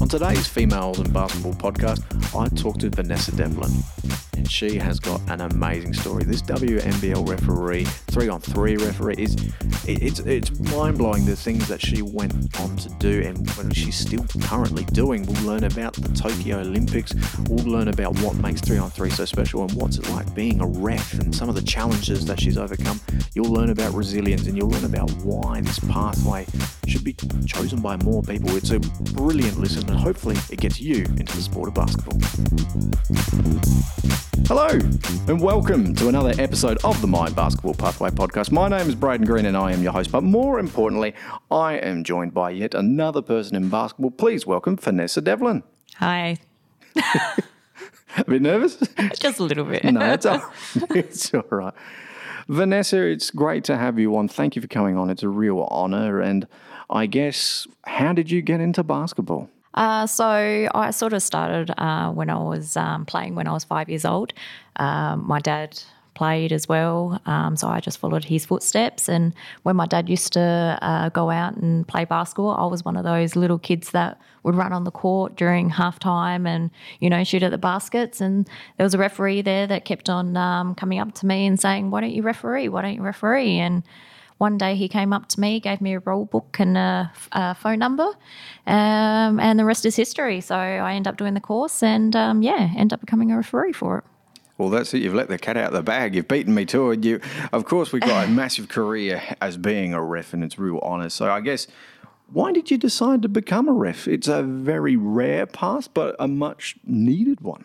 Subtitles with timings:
[0.00, 2.02] On today's Females in Basketball podcast,
[2.38, 3.72] I talked to Vanessa Devlin,
[4.36, 6.24] and she has got an amazing story.
[6.24, 9.34] This WNBL referee, three on three referee, is
[9.86, 13.74] it, it's it's mind blowing the things that she went on to do and what
[13.74, 15.26] she's still currently doing.
[15.26, 17.14] We'll learn about the Tokyo Olympics.
[17.48, 20.60] We'll learn about what makes three on three so special and what's it like being
[20.60, 23.00] a ref and some of the challenges that she's overcome.
[23.34, 26.46] You'll learn about resilience and you'll learn about why this pathway
[26.86, 27.14] should be
[27.46, 28.56] chosen by more people.
[28.56, 32.18] It's a brilliant listen and hopefully it gets you into the sport of basketball.
[34.46, 34.68] Hello
[35.28, 38.50] and welcome to another episode of the My Basketball Pathway podcast.
[38.52, 41.14] My name is Braden Green and I am your host, but more importantly,
[41.50, 44.10] I am joined by yet another person in basketball.
[44.10, 45.62] Please welcome Vanessa Devlin.
[45.96, 46.36] Hi.
[48.16, 48.76] A bit nervous?
[49.18, 49.82] Just a little bit.
[49.84, 50.42] no, it's all,
[50.90, 51.74] it's all right.
[52.48, 54.28] Vanessa, it's great to have you on.
[54.28, 55.10] Thank you for coming on.
[55.10, 56.20] It's a real honor.
[56.20, 56.46] And
[56.90, 59.48] I guess, how did you get into basketball?
[59.74, 63.64] Uh, so I sort of started uh, when I was um, playing when I was
[63.64, 64.32] five years old.
[64.76, 65.80] Um, my dad
[66.14, 69.08] played as well, um, so I just followed his footsteps.
[69.08, 72.96] And when my dad used to uh, go out and play basketball, I was one
[72.96, 76.70] of those little kids that would run on the court during halftime and
[77.00, 78.20] you know shoot at the baskets.
[78.20, 81.58] And there was a referee there that kept on um, coming up to me and
[81.58, 82.68] saying, "Why don't you referee?
[82.68, 83.82] Why don't you referee?" and
[84.38, 87.54] one day he came up to me, gave me a rule book and a, a
[87.54, 88.08] phone number,
[88.66, 90.40] um, and the rest is history.
[90.40, 93.72] So I end up doing the course and um, yeah, end up becoming a referee
[93.72, 94.04] for it.
[94.56, 95.02] Well, that's it.
[95.02, 96.14] You've let the cat out of the bag.
[96.14, 97.04] You've beaten me to it.
[97.04, 97.20] You,
[97.52, 101.08] of course, we've got a massive career as being a ref, and it's real honour.
[101.08, 101.66] So I guess,
[102.32, 104.06] why did you decide to become a ref?
[104.06, 107.64] It's a very rare path, but a much needed one.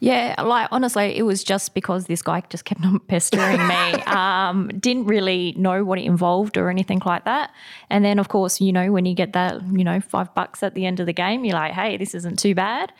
[0.00, 3.92] Yeah, like honestly, it was just because this guy just kept on pestering me.
[4.04, 7.52] um, didn't really know what it involved or anything like that.
[7.90, 10.74] And then, of course, you know, when you get that, you know, five bucks at
[10.74, 12.92] the end of the game, you're like, hey, this isn't too bad.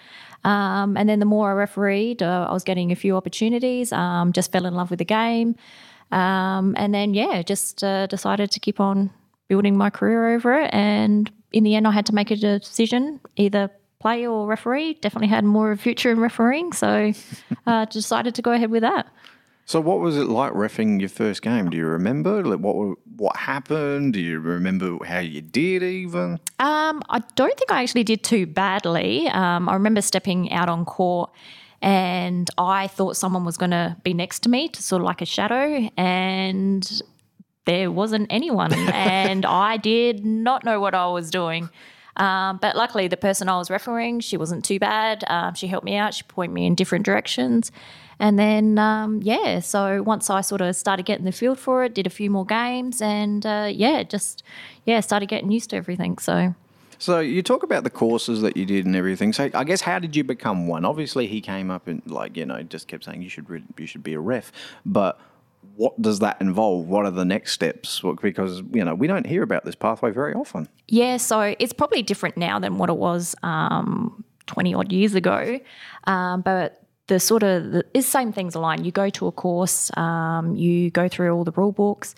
[0.45, 3.93] Um, and then the more I refereed, uh, I was getting a few opportunities.
[3.93, 5.57] Um, just fell in love with the game,
[6.13, 9.11] um, and then yeah, just uh, decided to keep on
[9.49, 10.71] building my career over it.
[10.73, 13.71] And in the end, I had to make a decision: either
[14.05, 14.95] play or referee.
[15.01, 17.13] Definitely had more of a future in refereeing, so
[17.67, 19.07] uh, decided to go ahead with that.
[19.65, 21.71] So, what was it like refing your first game?
[21.71, 22.45] Do you remember?
[22.45, 24.13] Like, what what happened?
[24.13, 26.39] Do you remember how you did even?
[26.59, 29.27] Um, I don't think I actually did too badly.
[29.29, 31.31] Um, I remember stepping out on court,
[31.81, 35.23] and I thought someone was going to be next to me, to sort of like
[35.23, 37.03] a shadow, and
[37.65, 41.71] there wasn't anyone, and I did not know what I was doing.
[42.17, 45.25] Um, but luckily, the person I was refereeing, she wasn't too bad.
[45.27, 46.15] Um, she helped me out.
[46.15, 47.73] She pointed me in different directions.
[48.21, 51.95] And then, um, yeah, so once I sort of started getting the feel for it,
[51.95, 54.45] did a few more games, and uh, yeah, just,
[54.85, 56.19] yeah, started getting used to everything.
[56.19, 56.55] So.
[56.99, 59.33] So you talk about the courses that you did and everything.
[59.33, 60.85] So I guess how did you become one?
[60.85, 63.47] Obviously, he came up and like you know just kept saying you should
[63.77, 64.53] you should be a ref,
[64.87, 65.21] but
[65.77, 66.87] what does that involve?
[66.87, 68.03] What are the next steps?
[68.23, 70.69] Because you know we don't hear about this pathway very often.
[70.89, 75.61] Yeah, so it's probably different now than what it was um, twenty odd years ago,
[76.05, 76.81] um, but.
[77.07, 78.83] The sort of the same things align.
[78.83, 82.15] You go to a course, um, you go through all the rule books,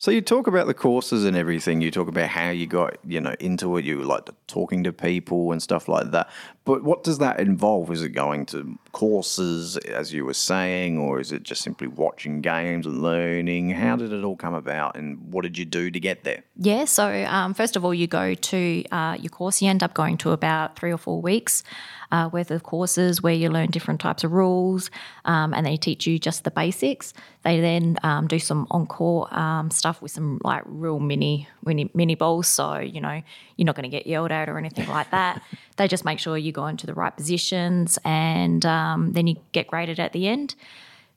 [0.00, 1.80] so you talk about the courses and everything.
[1.80, 3.84] You talk about how you got, you know, into it.
[3.84, 6.30] You like talking to people and stuff like that.
[6.68, 7.90] But what does that involve?
[7.90, 12.42] Is it going to courses, as you were saying, or is it just simply watching
[12.42, 13.70] games and learning?
[13.70, 16.42] How did it all come about, and what did you do to get there?
[16.56, 16.84] Yeah.
[16.84, 19.62] So um, first of all, you go to uh, your course.
[19.62, 21.64] You end up going to about three or four weeks
[22.12, 24.90] uh, worth of courses where you learn different types of rules
[25.24, 27.12] um, and they teach you just the basics.
[27.44, 32.14] They then um, do some on-court um, stuff with some like real mini, mini mini
[32.14, 33.22] balls, so you know
[33.56, 35.42] you're not going to get yelled at or anything like that.
[35.76, 39.68] they just make sure you go into the right positions, and um, then you get
[39.68, 40.54] graded at the end.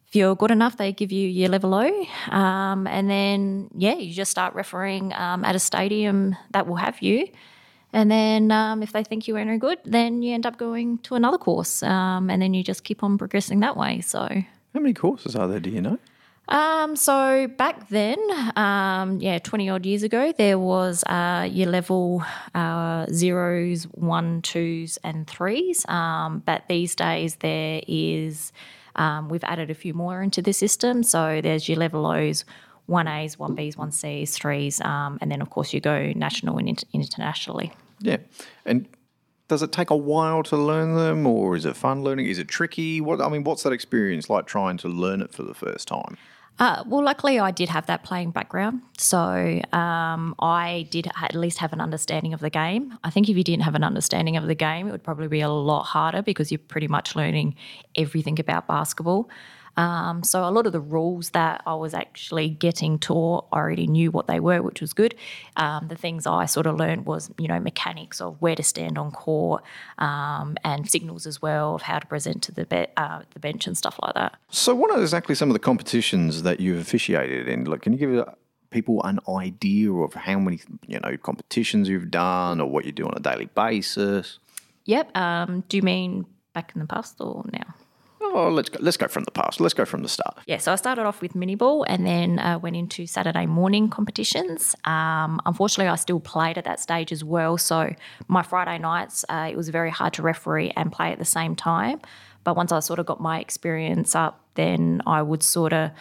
[0.08, 4.14] If you're good enough, they give you your level O, um, and then yeah, you
[4.14, 7.28] just start refereeing um, at a stadium that will have you.
[7.94, 11.00] And then um, if they think you are any good, then you end up going
[11.00, 14.02] to another course, um, and then you just keep on progressing that way.
[14.02, 14.20] So,
[14.74, 15.60] how many courses are there?
[15.60, 15.98] Do you know?
[16.48, 18.18] Um, so back then,
[18.58, 22.24] um, yeah, twenty odd years ago, there was uh, your level
[22.54, 25.86] uh, zeros, one, twos, and threes.
[25.88, 28.52] Um, but these days, there is
[28.96, 31.04] um, we've added a few more into the system.
[31.04, 32.44] So there's your level O's
[32.88, 36.58] one A's, one B's, one C's, threes, um, and then of course you go national
[36.58, 37.72] and inter- internationally.
[38.02, 38.18] Yeah,
[38.66, 38.88] and
[39.52, 42.26] does it take a while to learn them, or is it fun learning?
[42.26, 43.02] Is it tricky?
[43.02, 46.16] What I mean, what's that experience like trying to learn it for the first time?
[46.58, 48.82] Uh, well, luckily, I did have that playing background.
[48.98, 49.20] So
[49.74, 52.98] um, I did at least have an understanding of the game.
[53.04, 55.42] I think if you didn't have an understanding of the game, it would probably be
[55.42, 57.56] a lot harder because you're pretty much learning
[57.96, 59.30] everything about basketball.
[59.78, 63.88] Um, so a lot of the rules that I was actually getting taught, I already
[63.88, 65.16] knew what they were, which was good.
[65.56, 68.98] Um, the things I sort of learned was, you know, mechanics of where to stand
[68.98, 69.64] on court
[69.98, 73.68] um, and signals as well of how to present to the, be- uh, the bench
[73.68, 74.36] and stuff like that.
[74.50, 77.66] So, what are exactly some of the competitions that you've officiated in?
[77.66, 78.26] Like, can you give
[78.72, 83.06] people an idea of how many, you know, competitions you've done or what you do
[83.06, 84.40] on a daily basis?
[84.86, 85.16] Yep.
[85.16, 87.76] Um, do you mean back in the past or now?
[88.34, 89.60] Oh, let's go, let's go from the past.
[89.60, 90.38] Let's go from the start.
[90.46, 93.90] Yeah, so I started off with mini ball and then uh, went into Saturday morning
[93.90, 94.76] competitions.
[94.86, 97.58] Um, unfortunately, I still played at that stage as well.
[97.58, 97.94] So
[98.28, 101.56] my Friday nights, uh, it was very hard to referee and play at the same
[101.56, 102.00] time.
[102.44, 105.92] But once I sort of got my experience up, then I would sort of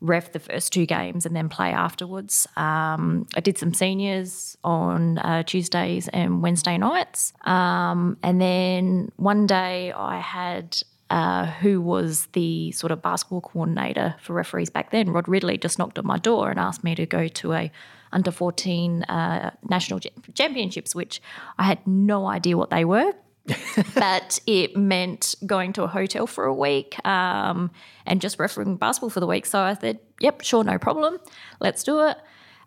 [0.00, 2.46] ref the first two games and then play afterwards.
[2.56, 7.32] Um, I did some seniors on uh, Tuesdays and Wednesday nights.
[7.44, 10.78] Um, and then one day I had
[11.14, 15.78] uh, who was the sort of basketball coordinator for referees back then, Rod Ridley, just
[15.78, 17.70] knocked on my door and asked me to go to a
[18.12, 20.00] under 14 uh, national
[20.34, 21.22] championships, which
[21.56, 23.12] I had no idea what they were.
[23.94, 27.70] but it meant going to a hotel for a week um,
[28.06, 29.46] and just refereeing basketball for the week.
[29.46, 31.18] So I said, yep, sure, no problem.
[31.60, 32.16] Let's do it.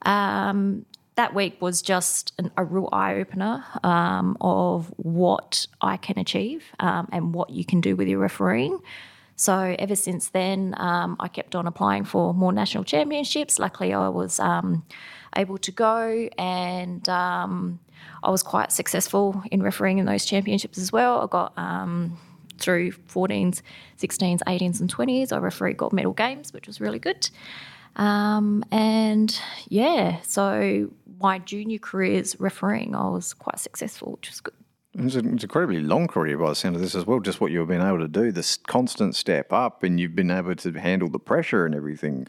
[0.04, 0.86] Um,
[1.18, 6.64] that week was just an, a real eye opener um, of what I can achieve
[6.80, 8.80] um, and what you can do with your refereeing.
[9.36, 13.60] So ever since then, um, I kept on applying for more national championships.
[13.60, 14.84] Luckily, I was um,
[15.36, 17.80] able to go, and um,
[18.24, 21.22] I was quite successful in refereeing in those championships as well.
[21.22, 22.18] I got um,
[22.58, 23.62] through 14s,
[24.00, 25.32] 16s, 18s, and 20s.
[25.32, 27.30] I refereed gold medal games, which was really good.
[27.98, 29.38] Um, and
[29.68, 34.54] yeah, so my junior career careers refereeing, I was quite successful, which was good.
[35.00, 37.20] It's an incredibly long career by the sound of this as well.
[37.20, 40.56] Just what you've been able to do, this constant step up, and you've been able
[40.56, 42.28] to handle the pressure and everything.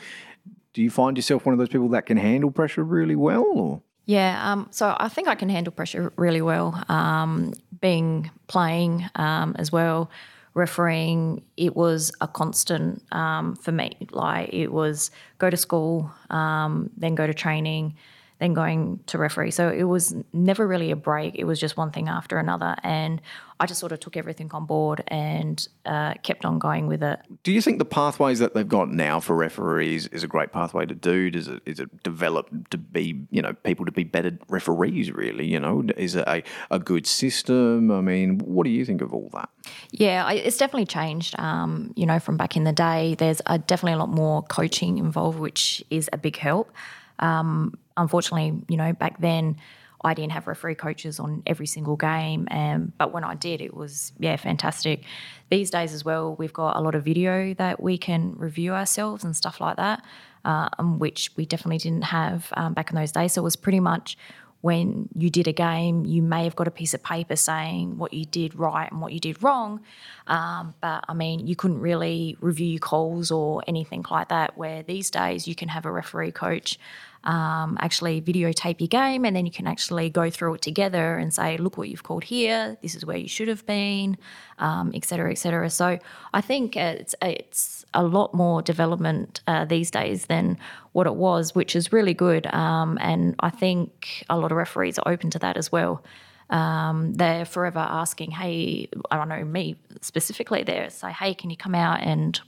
[0.74, 3.46] Do you find yourself one of those people that can handle pressure really well?
[3.54, 3.82] Or?
[4.04, 6.84] Yeah, um, so I think I can handle pressure really well.
[6.88, 10.10] Um, being playing um, as well,
[10.52, 13.96] refereeing, it was a constant um, for me.
[14.10, 17.94] Like it was go to school, um, then go to training
[18.38, 19.50] then going to referee.
[19.50, 21.34] So it was never really a break.
[21.36, 22.76] It was just one thing after another.
[22.82, 23.20] And
[23.60, 27.18] I just sort of took everything on board and uh, kept on going with it.
[27.42, 30.86] Do you think the pathways that they've got now for referees is a great pathway
[30.86, 31.30] to do?
[31.30, 35.10] Does it is it develop to be you know people to be better referees?
[35.10, 37.90] Really, you know, is it a, a good system?
[37.90, 39.48] I mean, what do you think of all that?
[39.90, 41.38] Yeah, it's definitely changed.
[41.38, 44.98] Um, you know, from back in the day, there's a, definitely a lot more coaching
[44.98, 46.70] involved, which is a big help.
[47.18, 49.56] Um, unfortunately, you know, back then
[50.02, 53.74] I didn't have referee coaches on every single game, and but when I did, it
[53.74, 55.04] was yeah fantastic.
[55.50, 59.24] These days as well, we've got a lot of video that we can review ourselves
[59.24, 60.04] and stuff like that,
[60.44, 63.32] uh, which we definitely didn't have um, back in those days.
[63.32, 64.16] So it was pretty much
[64.60, 68.12] when you did a game, you may have got a piece of paper saying what
[68.12, 69.80] you did right and what you did wrong.
[70.26, 74.58] Um, but I mean, you couldn't really review calls or anything like that.
[74.58, 76.78] Where these days you can have a referee coach
[77.24, 81.34] um, actually videotape your game and then you can actually go through it together and
[81.34, 84.16] say, look what you've called here, this is where you should have been,
[84.58, 85.68] um, et cetera, et cetera.
[85.68, 85.98] So
[86.32, 90.58] I think it's, it's a lot more development uh, these days than
[90.92, 92.46] what it was, which is really good.
[92.54, 96.04] Um, and I think a lot of referees are open to that as well.
[96.50, 101.56] Um, they're forever asking, hey, I don't know, me specifically, they say, hey, can you
[101.56, 102.40] come out and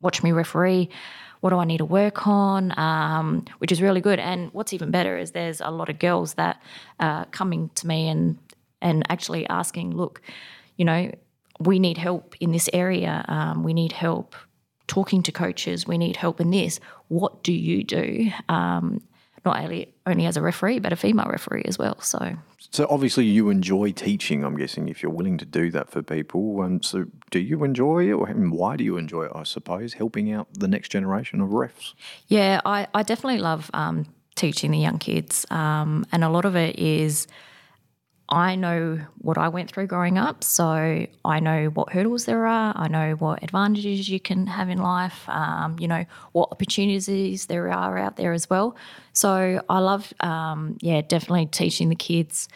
[0.00, 0.88] watch me referee?
[1.44, 4.18] What do I need to work on, um, which is really good.
[4.18, 6.62] And what's even better is there's a lot of girls that
[7.00, 8.38] are coming to me and
[8.80, 10.22] and actually asking, look,
[10.78, 11.12] you know,
[11.60, 13.26] we need help in this area.
[13.28, 14.34] Um, we need help
[14.86, 15.86] talking to coaches.
[15.86, 16.80] We need help in this.
[17.08, 18.30] What do you do?
[18.48, 19.02] Um,
[19.44, 22.00] not only only as a referee, but a female referee as well.
[22.00, 22.36] So,
[22.70, 24.44] so obviously you enjoy teaching.
[24.44, 26.60] I'm guessing if you're willing to do that for people.
[26.60, 29.32] Um, so, do you enjoy it, or why do you enjoy it?
[29.34, 31.94] I suppose helping out the next generation of refs.
[32.28, 36.56] Yeah, I, I definitely love um, teaching the young kids, um, and a lot of
[36.56, 37.26] it is
[38.28, 42.72] I know what I went through growing up, so I know what hurdles there are.
[42.74, 45.28] I know what advantages you can have in life.
[45.28, 48.76] Um, you know what opportunities there are out there as well.
[49.12, 52.48] So I love, um, yeah, definitely teaching the kids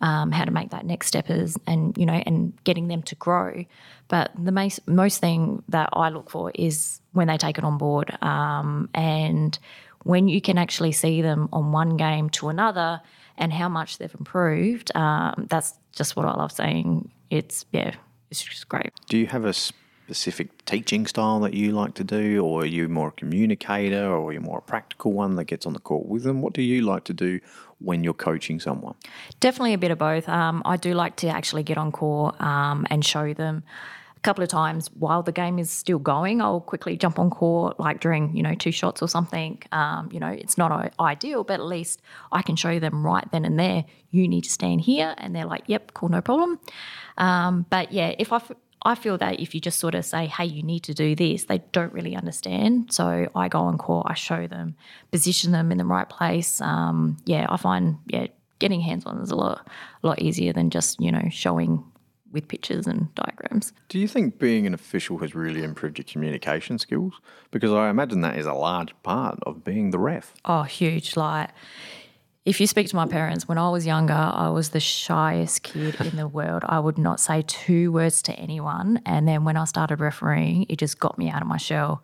[0.00, 3.14] um, how to make that next step is, and you know, and getting them to
[3.14, 3.64] grow.
[4.08, 7.78] But the most most thing that I look for is when they take it on
[7.78, 9.56] board, um, and
[10.04, 13.02] when you can actually see them on one game to another,
[13.36, 14.94] and how much they've improved.
[14.96, 17.10] Um, that's just what I love saying.
[17.30, 17.94] It's yeah,
[18.30, 18.92] it's just great.
[19.08, 22.88] Do you have a specific teaching style that you like to do, or are you
[22.88, 26.06] more a communicator, or are you more a practical one that gets on the court
[26.06, 26.42] with them?
[26.42, 27.40] What do you like to do
[27.78, 28.94] when you're coaching someone?
[29.40, 30.28] Definitely a bit of both.
[30.28, 33.64] Um, I do like to actually get on court um, and show them.
[34.24, 38.00] Couple of times while the game is still going, I'll quickly jump on court, like
[38.00, 39.62] during you know two shots or something.
[39.70, 42.00] Um, you know, it's not ideal, but at least
[42.32, 43.84] I can show them right then and there.
[44.10, 46.58] You need to stand here, and they're like, "Yep, cool, no problem."
[47.18, 48.40] Um, but yeah, if I
[48.84, 51.44] I feel that if you just sort of say, hey, you need to do this,
[51.44, 52.92] they don't really understand.
[52.92, 54.76] So I go on court, I show them,
[55.10, 56.60] position them in the right place.
[56.60, 58.26] Um, yeah, I find, yeah,
[58.58, 59.66] getting hands on is a lot,
[60.02, 61.82] a lot easier than just, you know, showing
[62.34, 63.72] with pictures and diagrams.
[63.88, 67.14] Do you think being an official has really improved your communication skills?
[67.50, 70.34] Because I imagine that is a large part of being the ref.
[70.44, 71.16] Oh, huge.
[71.16, 71.50] Like,
[72.44, 75.98] if you speak to my parents, when I was younger, I was the shyest kid
[76.00, 76.62] in the world.
[76.66, 79.00] I would not say two words to anyone.
[79.06, 82.02] And then when I started refereeing, it just got me out of my shell.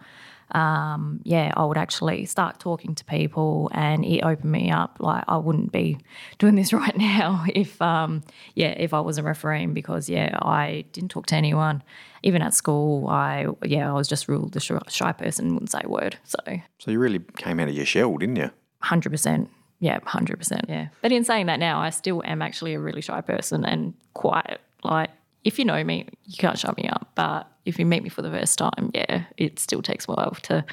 [0.55, 4.97] Um, yeah, I would actually start talking to people and it opened me up.
[5.01, 5.99] Like I wouldn't be
[6.39, 8.23] doing this right now if, um,
[8.55, 11.83] yeah, if I was a referee because, yeah, I didn't talk to anyone.
[12.23, 15.89] Even at school, I, yeah, I was just ruled the shy person, wouldn't say a
[15.89, 16.19] word.
[16.25, 16.39] So,
[16.79, 18.51] so you really came out of your shell, didn't you?
[18.85, 19.49] 100%.
[19.81, 20.69] Yeah, 100%.
[20.69, 20.89] Yeah.
[21.01, 24.61] But in saying that now, I still am actually a really shy person and quiet.
[24.85, 25.11] Like,
[25.45, 27.11] if you know me, you can't shut me up.
[27.15, 30.37] But if you meet me for the first time, yeah, it still takes a while
[30.43, 30.65] to,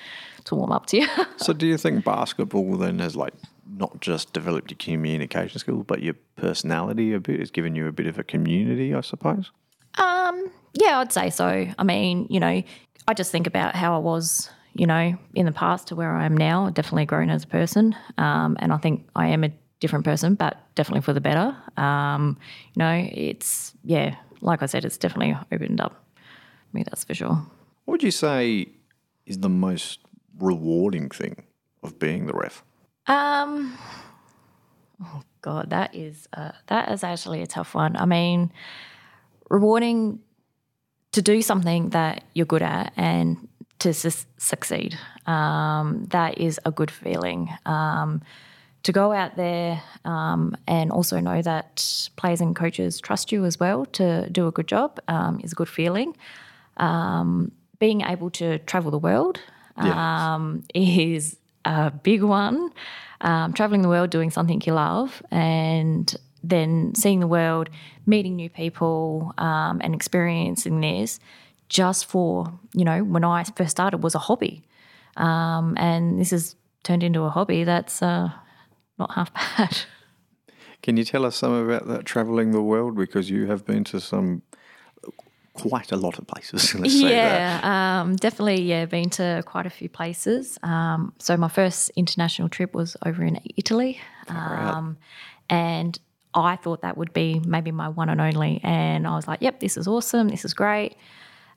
[0.45, 1.07] to warm up to you.
[1.37, 3.33] so, do you think basketball then has like
[3.77, 7.39] not just developed your communication skills, but your personality a bit?
[7.39, 9.51] Has given you a bit of a community, I suppose?
[9.97, 11.67] Um, yeah, I'd say so.
[11.77, 12.61] I mean, you know,
[13.07, 16.25] I just think about how I was you know, in the past to where I
[16.25, 17.95] am now, definitely grown as a person.
[18.17, 21.55] Um, and I think I am a different person, but definitely for the better.
[21.77, 22.37] Um,
[22.75, 26.03] you know, it's, yeah, like I said, it's definitely opened up
[26.73, 27.45] me, that's for sure.
[27.85, 28.67] What would you say
[29.25, 29.99] is the most
[30.39, 31.43] rewarding thing
[31.83, 32.63] of being the ref?
[33.07, 33.77] Um,
[35.03, 37.95] oh God, that is uh, that is actually a tough one.
[37.95, 38.51] I mean,
[39.49, 40.19] rewarding
[41.13, 43.47] to do something that you're good at and
[43.79, 44.97] to su- succeed.
[45.25, 47.49] Um, that is a good feeling.
[47.65, 48.21] Um,
[48.83, 53.59] to go out there um, and also know that players and coaches trust you as
[53.59, 56.15] well to do a good job um, is a good feeling.
[56.77, 59.39] Um, being able to travel the world
[59.83, 59.95] yes.
[59.95, 62.71] Um, is a big one.
[63.21, 67.69] traveling the world, doing something you love, and then seeing the world,
[68.05, 71.19] meeting new people, and experiencing this
[71.69, 74.63] just for, you know, when I first started was a hobby.
[75.17, 78.31] Um, and this has turned into a hobby that's uh,
[78.97, 79.77] not half bad.
[80.83, 82.95] Can you tell us some about that traveling the world?
[82.95, 84.43] Because you have been to some
[85.61, 86.73] quite a lot of places.
[86.83, 88.61] yeah, um, definitely.
[88.61, 90.57] Yeah, been to quite a few places.
[90.63, 93.99] Um, so my first international trip was over in Italy,
[94.29, 94.97] um,
[95.49, 95.97] and
[96.33, 98.59] I thought that would be maybe my one and only.
[98.63, 100.29] And I was like, "Yep, this is awesome.
[100.29, 100.95] This is great."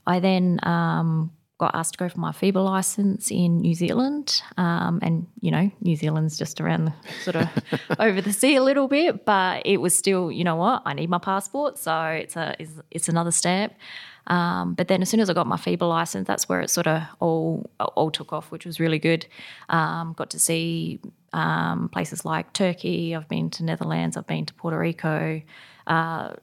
[0.07, 4.41] I then um, got asked to go for my FIBA license in New Zealand.
[4.57, 7.49] Um, and, you know, New Zealand's just around the, sort of
[8.01, 11.11] over the sea a little bit, but it was still, you know what, I need
[11.11, 11.79] my passport.
[11.79, 13.77] So it's, a, it's, it's another step.
[14.27, 16.87] Um, but then as soon as I got my FIBA license, that's where it sort
[16.87, 19.27] of all, all took off, which was really good.
[19.69, 20.99] Um, got to see
[21.35, 23.15] um, places like Turkey.
[23.15, 24.17] I've been to Netherlands.
[24.17, 25.43] I've been to Puerto Rico.
[25.87, 26.35] Uh,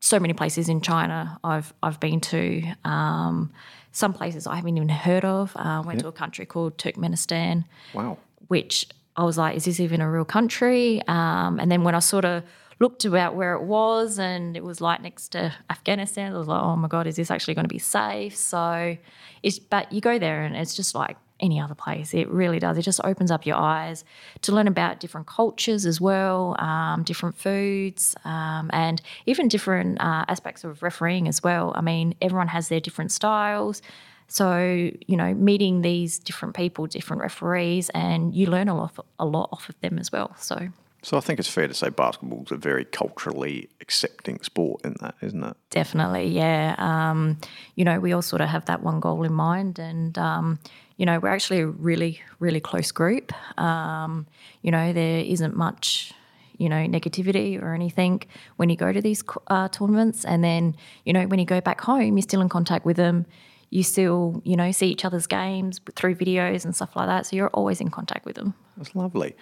[0.00, 2.62] so many places in China I've I've been to.
[2.84, 3.52] Um,
[3.96, 5.56] some places I haven't even heard of.
[5.56, 6.02] Uh, went yep.
[6.02, 7.64] to a country called Turkmenistan.
[7.94, 8.18] Wow.
[8.48, 8.86] Which
[9.16, 11.00] I was like, is this even a real country?
[11.08, 12.42] Um, and then when I sort of
[12.78, 16.62] looked about where it was and it was like next to Afghanistan, I was like,
[16.62, 18.36] oh my God, is this actually going to be safe?
[18.36, 18.98] So
[19.42, 22.14] it's, but you go there and it's just like any other place.
[22.14, 22.78] It really does.
[22.78, 24.04] It just opens up your eyes
[24.42, 30.24] to learn about different cultures as well, um, different foods, um, and even different uh,
[30.28, 31.72] aspects of refereeing as well.
[31.76, 33.82] I mean, everyone has their different styles.
[34.28, 39.24] So, you know, meeting these different people, different referees, and you learn a lot, a
[39.24, 40.34] lot off of them as well.
[40.36, 40.68] So,
[41.02, 45.14] so I think it's fair to say basketball's a very culturally accepting sport in that,
[45.22, 45.56] isn't it?
[45.70, 46.74] Definitely, yeah.
[46.78, 47.38] Um,
[47.76, 50.58] you know, we all sort of have that one goal in mind, and um,
[50.96, 53.32] you know, we're actually a really, really close group.
[53.58, 54.26] Um,
[54.62, 56.12] you know, there isn't much,
[56.56, 58.22] you know, negativity or anything
[58.56, 60.24] when you go to these uh, tournaments.
[60.24, 60.74] And then,
[61.04, 63.26] you know, when you go back home, you're still in contact with them.
[63.70, 67.26] You still, you know, see each other's games through videos and stuff like that.
[67.26, 68.54] So you're always in contact with them.
[68.76, 69.36] That's lovely.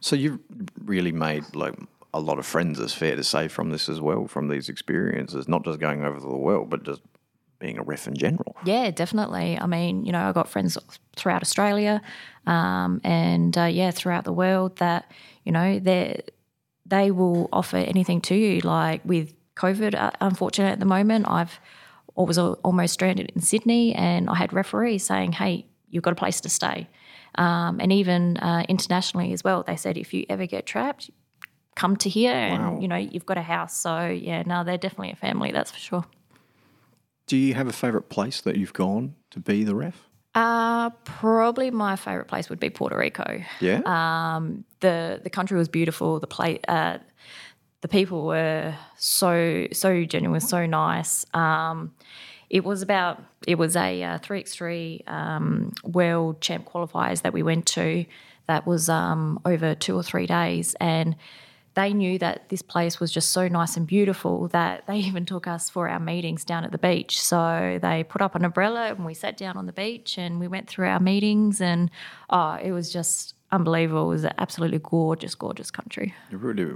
[0.00, 0.38] So you've
[0.84, 1.74] really made like
[2.14, 5.48] a lot of friends, it's fair to say, from this as well, from these experiences,
[5.48, 7.00] not just going over to the world, but just
[7.62, 8.56] being a ref in general.
[8.64, 9.56] Yeah, definitely.
[9.58, 10.76] I mean, you know, I got friends
[11.16, 12.02] throughout Australia,
[12.46, 15.10] um, and uh, yeah, throughout the world that
[15.44, 16.22] you know they
[16.84, 18.60] they will offer anything to you.
[18.60, 21.60] Like with COVID, uh, unfortunate at the moment, I've
[22.18, 26.16] I was almost stranded in Sydney, and I had referees saying, "Hey, you've got a
[26.16, 26.88] place to stay."
[27.36, 31.10] Um, and even uh, internationally as well, they said if you ever get trapped,
[31.76, 32.74] come to here, wow.
[32.74, 33.76] and you know you've got a house.
[33.76, 36.04] So yeah, no, they're definitely a family, that's for sure.
[37.32, 40.06] Do you have a favourite place that you've gone to be the ref?
[40.34, 43.40] Uh, probably my favourite place would be Puerto Rico.
[43.58, 43.80] Yeah.
[43.86, 46.20] Um, the the country was beautiful.
[46.20, 46.98] The play, uh,
[47.80, 51.24] the people were so so genuine, so nice.
[51.32, 51.94] Um,
[52.50, 57.32] it was about it was a uh, three x three um, world champ qualifiers that
[57.32, 58.04] we went to.
[58.46, 61.16] That was um, over two or three days, and
[61.74, 65.46] they knew that this place was just so nice and beautiful that they even took
[65.46, 67.20] us for our meetings down at the beach.
[67.20, 70.48] So they put up an umbrella and we sat down on the beach and we
[70.48, 71.90] went through our meetings and
[72.30, 74.06] oh, it was just unbelievable.
[74.06, 76.14] It was an absolutely gorgeous, gorgeous country.
[76.30, 76.74] It really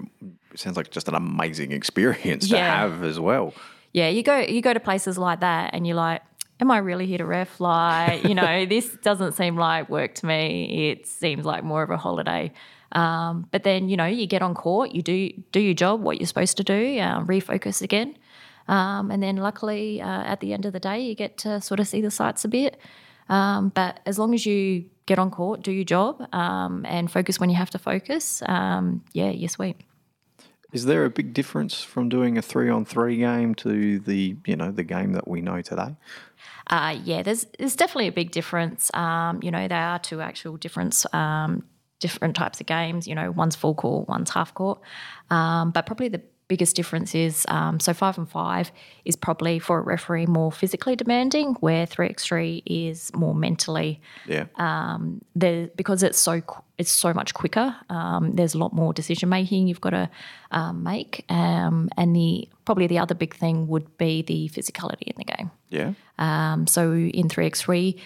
[0.54, 2.80] sounds like just an amazing experience to yeah.
[2.80, 3.54] have as well.
[3.92, 6.20] Yeah, you go you go to places like that and you're like,
[6.60, 7.60] am I really here to ref?
[7.60, 10.90] Like, you know, this doesn't seem like work to me.
[10.90, 12.52] It seems like more of a holiday.
[12.93, 16.19] Um, but then, you know, you get on court, you do do your job, what
[16.19, 18.16] you're supposed to do, uh, refocus again.
[18.69, 21.81] Um, and then luckily, uh, at the end of the day, you get to sort
[21.81, 22.78] of see the sights a bit.
[23.28, 27.40] Um, but as long as you get on court, do your job, um, and focus
[27.40, 29.76] when you have to focus, um, yeah, you're sweet.
[30.73, 34.83] Is there a big difference from doing a three-on-three game to the you know the
[34.83, 35.97] game that we know today?
[36.69, 38.90] Uh, yeah, there's there's definitely a big difference.
[38.93, 41.64] Um, you know, there are two actual difference um,
[42.00, 43.06] different types of games.
[43.06, 44.80] You know, one's full court, one's half court.
[45.30, 48.70] Um, but probably the biggest difference is um, so five and five
[49.04, 54.00] is probably for a referee more physically demanding, where three x three is more mentally.
[54.26, 54.46] Yeah.
[54.56, 56.42] Um, there because it's so
[56.78, 57.74] it's so much quicker.
[57.88, 60.11] Um, there's a lot more decision making you've got to
[60.50, 65.14] um, make, um, and the probably the other big thing would be the physicality in
[65.16, 65.50] the game.
[65.68, 65.92] Yeah.
[66.18, 68.00] Um, so in three x three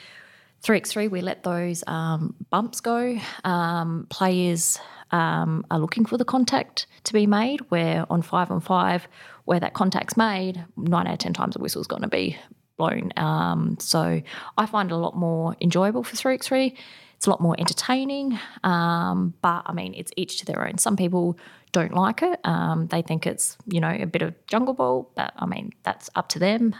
[0.62, 3.18] 3x3, we let those um, bumps go.
[3.44, 4.78] Um, players
[5.10, 9.08] um, are looking for the contact to be made, where on 5 on 5,
[9.44, 12.36] where that contact's made, 9 out of 10 times the whistle's going to be
[12.76, 13.10] blown.
[13.16, 14.22] Um, so
[14.56, 16.76] I find it a lot more enjoyable for 3x3.
[17.16, 20.78] It's a lot more entertaining, um, but I mean, it's each to their own.
[20.78, 21.38] Some people
[21.72, 22.40] don't like it.
[22.44, 26.08] Um, they think it's, you know, a bit of jungle ball, but I mean, that's
[26.14, 26.74] up to them.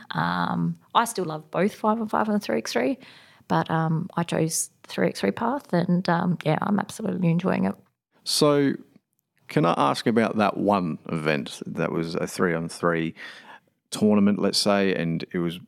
[0.95, 2.97] I still love both 5 on 5 and 3x3.
[3.51, 7.75] But um, I chose the 3x3 path, and um, yeah, I'm absolutely enjoying it.
[8.23, 8.75] So,
[9.49, 13.13] can I ask about that one event that was a three on three
[13.91, 15.59] tournament, let's say, and it was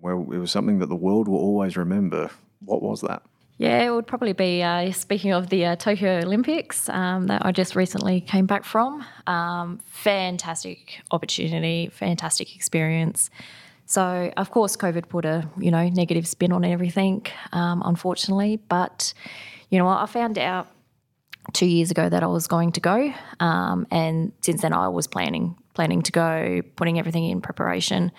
[0.00, 2.30] well, it was something that the world will always remember.
[2.60, 3.22] What was that?
[3.58, 7.50] Yeah, it would probably be uh, speaking of the uh, Tokyo Olympics um, that I
[7.50, 9.04] just recently came back from.
[9.26, 13.30] Um, fantastic opportunity, fantastic experience.
[13.92, 18.56] So, of course, COVID put a you know negative spin on everything, um, unfortunately.
[18.56, 19.12] But
[19.68, 20.68] you know, I found out
[21.52, 25.06] two years ago that I was going to go, um, and since then I was
[25.06, 28.12] planning planning to go, putting everything in preparation.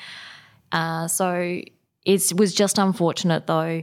[0.71, 1.59] Uh, so
[2.05, 3.81] it was just unfortunate though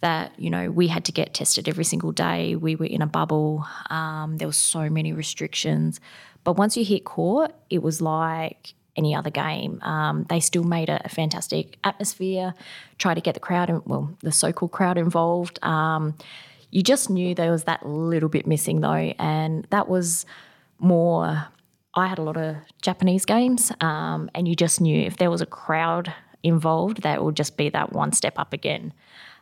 [0.00, 2.56] that you know we had to get tested every single day.
[2.56, 3.66] We were in a bubble.
[3.90, 6.00] Um, there were so many restrictions,
[6.44, 9.80] but once you hit court, it was like any other game.
[9.82, 12.54] Um, they still made a, a, fantastic atmosphere,
[12.98, 15.62] try to get the crowd, in, well, the so called crowd involved.
[15.62, 16.14] Um,
[16.70, 20.26] you just knew there was that little bit missing though, and that was
[20.78, 21.46] more.
[21.94, 25.40] I had a lot of Japanese games, um, and you just knew if there was
[25.40, 28.92] a crowd involved, that would just be that one step up again.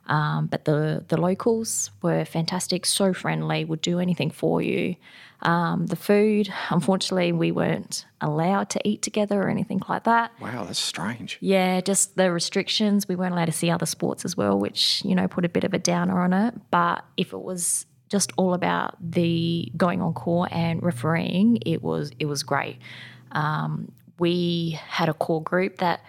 [0.06, 4.96] Um, but the the locals were fantastic, so friendly, would do anything for you.
[5.42, 10.32] Um, the food, unfortunately, we weren't allowed to eat together or anything like that.
[10.40, 11.38] Wow, that's strange.
[11.40, 13.08] Yeah, just the restrictions.
[13.08, 15.64] We weren't allowed to see other sports as well, which you know put a bit
[15.64, 16.54] of a downer on it.
[16.70, 22.10] But if it was just all about the going on court and refereeing, it was
[22.18, 22.78] it was great.
[23.32, 26.00] Um, we had a core group that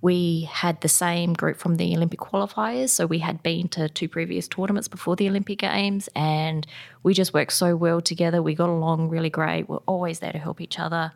[0.00, 2.90] we had the same group from the Olympic qualifiers.
[2.90, 6.66] So we had been to two previous tournaments before the Olympic Games and
[7.02, 8.42] we just worked so well together.
[8.42, 9.68] We got along really great.
[9.68, 11.12] We're always there to help each other.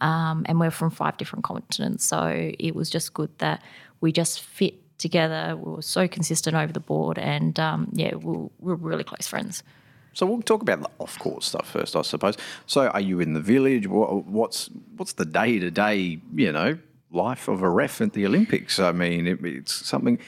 [0.00, 2.04] Um, and we're from five different continents.
[2.04, 3.62] So it was just good that
[4.00, 5.56] we just fit together.
[5.56, 7.18] We were so consistent over the board.
[7.18, 9.62] And um, yeah, we're, we're really close friends.
[10.12, 12.36] So we'll talk about the off-court stuff first, I suppose.
[12.66, 13.88] So, are you in the village?
[13.88, 16.78] What's what's the day-to-day, you know,
[17.14, 18.78] life of a ref at the Olympics?
[18.78, 20.18] I mean, it, it's something,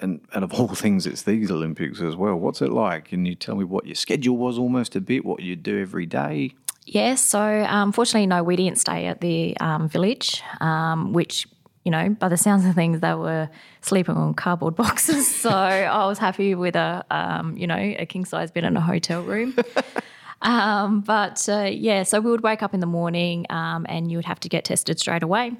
[0.00, 2.36] and and of all things, it's these Olympics as well.
[2.36, 3.06] What's it like?
[3.06, 6.06] Can you tell me what your schedule was, almost a bit, what you do every
[6.06, 6.54] day?
[6.86, 7.24] Yes.
[7.24, 7.94] So, um,
[8.28, 11.46] no, we didn't stay at the um, village, um, which
[11.84, 13.48] you know, by the sounds of things, they were
[13.82, 15.32] sleeping on cardboard boxes.
[15.32, 18.80] So I was happy with a, um, you know, a king size bed in a
[18.80, 19.54] hotel room.
[20.42, 24.18] um, but uh, yeah, so we would wake up in the morning um, and you
[24.18, 25.52] would have to get tested straight away.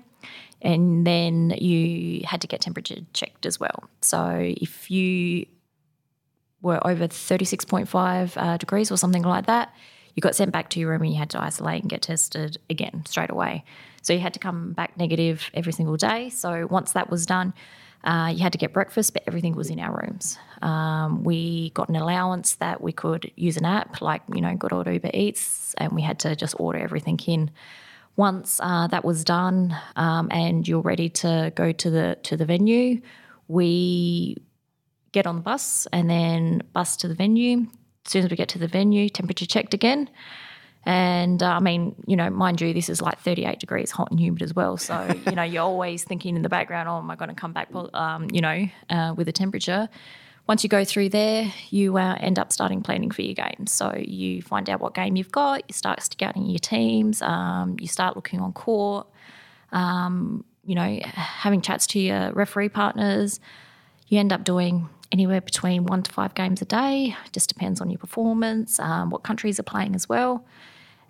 [0.64, 3.84] And then you had to get temperature checked as well.
[4.00, 5.46] So if you
[6.62, 9.74] were over 36.5 uh, degrees or something like that,
[10.14, 12.56] you got sent back to your room and you had to isolate and get tested
[12.70, 13.64] again straight away.
[14.02, 16.30] So you had to come back negative every single day.
[16.30, 17.52] So once that was done,
[18.04, 20.38] uh, you had to get breakfast, but everything was in our rooms.
[20.62, 24.72] Um, we got an allowance that we could use an app, like you know, Good
[24.72, 27.50] Old Uber Eats, and we had to just order everything in.
[28.16, 32.44] Once uh, that was done, um, and you're ready to go to the to the
[32.44, 33.00] venue,
[33.48, 34.36] we
[35.12, 37.66] get on the bus and then bus to the venue.
[38.06, 40.10] As soon as we get to the venue, temperature checked again.
[40.86, 44.20] And uh, I mean, you know, mind you, this is like 38 degrees hot and
[44.20, 44.76] humid as well.
[44.76, 47.52] So, you know, you're always thinking in the background, oh, am I going to come
[47.52, 49.88] back, um, you know, uh, with a temperature?
[50.46, 53.72] Once you go through there, you uh, end up starting planning for your games.
[53.72, 57.88] So you find out what game you've got, you start scouting your teams, um, you
[57.88, 59.06] start looking on court,
[59.72, 63.40] um, you know, having chats to your referee partners.
[64.08, 67.16] You end up doing anywhere between one to five games a day.
[67.32, 70.44] Just depends on your performance, um, what countries are playing as well.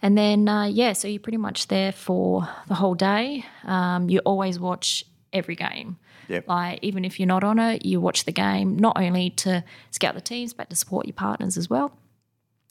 [0.00, 3.44] And then, uh, yeah, so you're pretty much there for the whole day.
[3.64, 5.96] Um, you always watch every game.
[6.28, 6.48] Yep.
[6.48, 10.14] Like, even if you're not on it, you watch the game, not only to scout
[10.14, 11.96] the teams, but to support your partners as well.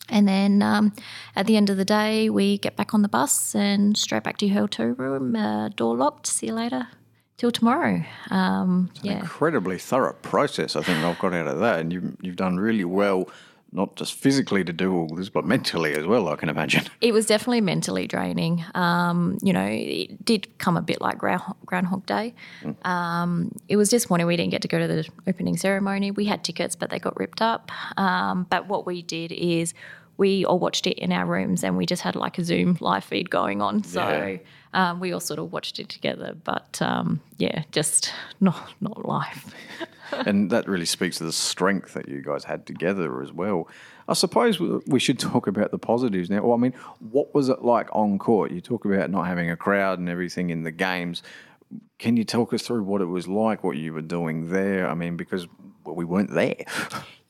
[0.10, 0.94] And then um,
[1.36, 4.38] at the end of the day, we get back on the bus and straight back
[4.38, 6.28] to your hotel room, uh, door locked.
[6.28, 6.88] See you later
[7.38, 8.04] till tomorrow.
[8.30, 9.14] Um, yeah.
[9.14, 11.80] incredibly thorough process, I think I've got out of that.
[11.80, 13.30] And you've, you've done really well
[13.74, 16.86] not just physically to do all this, but mentally as well, I can imagine.
[17.02, 18.64] It was definitely mentally draining.
[18.76, 22.34] Um, you know, it did come a bit like Groundhog Day.
[22.62, 22.86] Mm.
[22.86, 26.12] Um, it was disappointing we didn't get to go to the opening ceremony.
[26.12, 27.72] We had tickets, but they got ripped up.
[27.98, 29.74] Um, but what we did is
[30.18, 33.04] we all watched it in our rooms and we just had like a Zoom live
[33.04, 33.84] feed going on.
[33.84, 34.92] So yeah.
[34.92, 36.36] um, we all sort of watched it together.
[36.44, 39.56] But um, yeah, just not, not live.
[40.26, 43.68] and that really speaks to the strength that you guys had together as well.
[44.08, 46.44] I suppose we should talk about the positives now.
[46.44, 48.52] Well, I mean, what was it like on court?
[48.52, 51.24] You talk about not having a crowd and everything in the games.
[52.00, 54.90] Can you talk us through what it was like, what you were doing there?
[54.90, 55.48] I mean, because
[55.86, 56.58] well, we weren't there.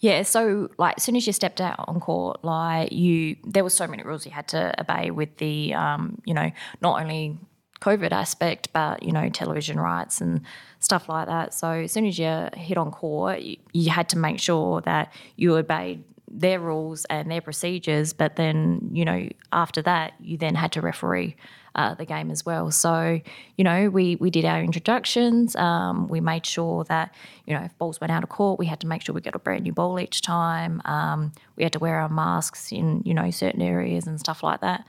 [0.03, 3.69] Yeah, so like as soon as you stepped out on court, like you, there were
[3.69, 7.37] so many rules you had to obey with the, um, you know, not only
[7.83, 10.41] COVID aspect, but you know, television rights and
[10.79, 11.53] stuff like that.
[11.53, 15.13] So as soon as you hit on court, you, you had to make sure that
[15.35, 18.13] you obeyed their rules and their procedures.
[18.13, 21.35] But then, you know, after that, you then had to referee
[21.75, 22.71] uh, the game as well.
[22.71, 23.19] So,
[23.57, 25.55] you know, we, we did our introductions.
[25.55, 27.13] Um, we made sure that,
[27.45, 29.35] you know, if balls went out of court, we had to make sure we got
[29.35, 30.81] a brand new ball each time.
[30.85, 34.61] Um, we had to wear our masks in, you know, certain areas and stuff like
[34.61, 34.85] that.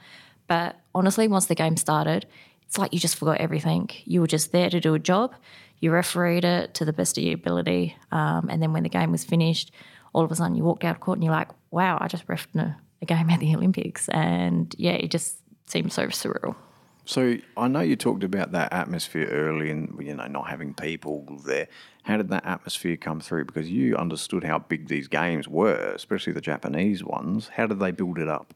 [0.46, 2.26] But honestly, once the game started,
[2.66, 3.90] it's like you just forgot everything.
[4.04, 5.34] You were just there to do a job.
[5.80, 7.96] You refereed it to the best of your ability.
[8.10, 9.70] Um, and then when the game was finished,
[10.12, 12.26] all of a sudden you walked out of court and you're like, wow, I just
[12.26, 14.08] refed a, a game at the Olympics.
[14.08, 16.56] And yeah, it just seemed so surreal.
[17.04, 21.26] So I know you talked about that atmosphere early, and you know not having people
[21.44, 21.68] there.
[22.04, 23.46] How did that atmosphere come through?
[23.46, 27.48] Because you understood how big these games were, especially the Japanese ones.
[27.48, 28.52] How did they build it up?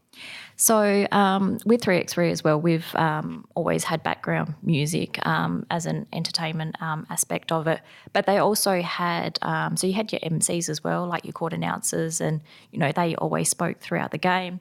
[0.56, 6.06] So um, with 3x3 as well, we've um, always had background music um, as an
[6.12, 7.80] entertainment um, aspect of it.
[8.12, 11.54] But they also had, um, so you had your MCs as well, like your court
[11.54, 14.60] announcers, and you know they always spoke throughout the game.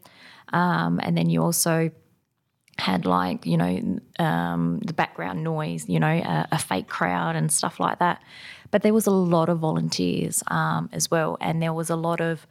[0.54, 1.92] Um, and then you also
[2.78, 7.80] had like you know the background noise, you know, a, a, fake crowd and stuff
[7.80, 8.22] like that.
[8.72, 12.22] But there was a lot of volunteers um, as well, and there was a lot
[12.22, 12.46] of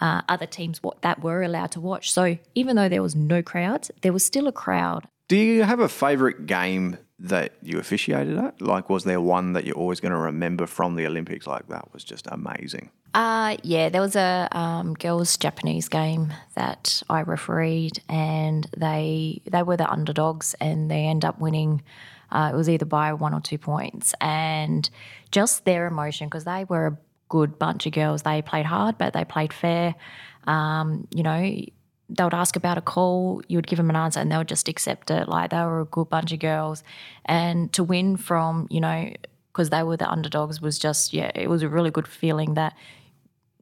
[0.00, 2.12] uh, other teams that were allowed to watch.
[2.12, 5.80] So even though there was no crowds, there was still a crowd Do you have
[5.80, 8.62] a favourite game that you officiated at?
[8.62, 11.46] Like, was there one that you're always going to remember from the Olympics?
[11.46, 12.90] Like, that was just amazing.
[13.14, 19.62] Uh, yeah, there was a um, girls Japanese game that I refereed, and they they
[19.62, 21.82] were the underdogs, and they end up winning.
[22.30, 24.88] Uh, it was either by one or two points, and
[25.30, 28.22] just their emotion because they were a good bunch of girls.
[28.22, 29.94] They played hard, but they played fair.
[30.44, 31.40] Um, you know,
[32.10, 34.48] they would ask about a call, you would give them an answer, and they would
[34.48, 35.28] just accept it.
[35.28, 36.82] Like they were a good bunch of girls,
[37.26, 39.12] and to win from you know
[39.52, 42.74] because they were the underdogs was just yeah, it was a really good feeling that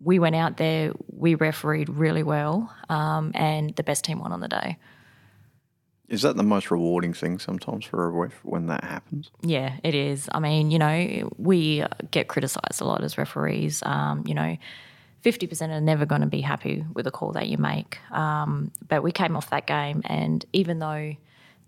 [0.01, 4.41] we went out there, we refereed really well, um, and the best team won on
[4.41, 4.77] the day.
[6.09, 9.31] Is that the most rewarding thing sometimes for a ref when that happens?
[9.43, 10.29] Yeah, it is.
[10.33, 13.83] I mean, you know, we get criticised a lot as referees.
[13.85, 14.57] Um, you know,
[15.25, 17.99] 50% are never going to be happy with a call that you make.
[18.13, 21.17] Um, but we came off that game, and even though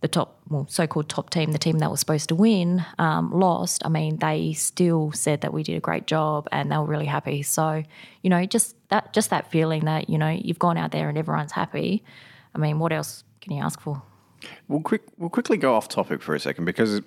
[0.00, 3.84] the top, well, so-called top team, the team that was supposed to win, um, lost.
[3.84, 7.06] I mean, they still said that we did a great job, and they were really
[7.06, 7.42] happy.
[7.42, 7.82] So,
[8.22, 11.18] you know, just that, just that feeling that you know you've gone out there and
[11.18, 12.04] everyone's happy.
[12.54, 14.00] I mean, what else can you ask for?
[14.68, 17.00] We'll quick, we'll quickly go off topic for a second because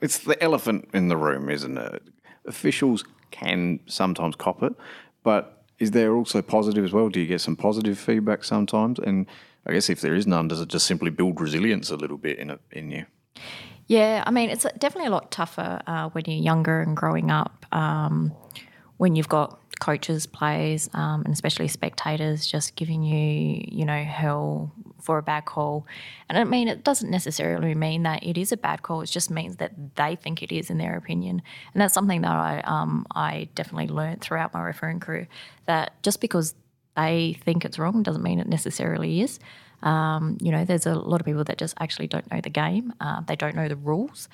[0.00, 2.02] it's the elephant in the room, isn't it?
[2.46, 4.74] Officials can sometimes cop it,
[5.22, 7.08] but is there also positive as well?
[7.08, 8.98] Do you get some positive feedback sometimes?
[8.98, 9.26] And
[9.66, 12.38] I guess if there is none, does it just simply build resilience a little bit
[12.38, 13.06] in it, in you?
[13.86, 17.64] Yeah, I mean, it's definitely a lot tougher uh, when you're younger and growing up.
[17.72, 18.32] Um,
[18.98, 24.72] when you've got coaches, players, um, and especially spectators just giving you, you know, hell
[25.00, 25.86] for a bad call.
[26.28, 29.02] And I mean, it doesn't necessarily mean that it is a bad call.
[29.02, 31.42] It just means that they think it is in their opinion.
[31.72, 35.28] And that's something that I, um, I definitely learned throughout my refereeing career
[35.66, 36.54] that just because
[36.96, 39.38] they think it's wrong doesn't mean it necessarily is.
[39.82, 42.92] Um, you know, there's a lot of people that just actually don't know the game.
[43.00, 44.28] Uh, they don't know the rules.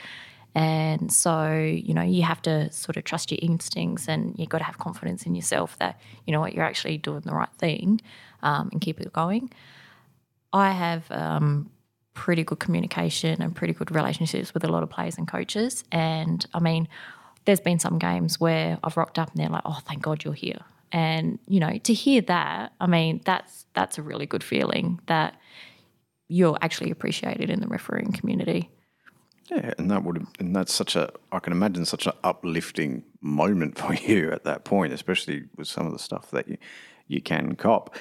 [0.54, 4.58] And so, you know, you have to sort of trust your instincts and you've got
[4.58, 8.00] to have confidence in yourself that, you know what, you're actually doing the right thing
[8.42, 9.50] um, and keep it going.
[10.52, 11.70] I have um,
[12.14, 15.82] pretty good communication and pretty good relationships with a lot of players and coaches.
[15.90, 16.86] And I mean,
[17.44, 20.34] there's been some games where I've rocked up and they're like, oh, thank God you're
[20.34, 20.60] here.
[20.92, 25.34] And, you know, to hear that, I mean, that's that's a really good feeling that
[26.28, 28.70] you're actually appreciated in the refereeing community.
[29.50, 33.78] Yeah, and that would and that's such a I can imagine such an uplifting moment
[33.78, 36.58] for you at that point, especially with some of the stuff that you
[37.06, 37.94] you can cop.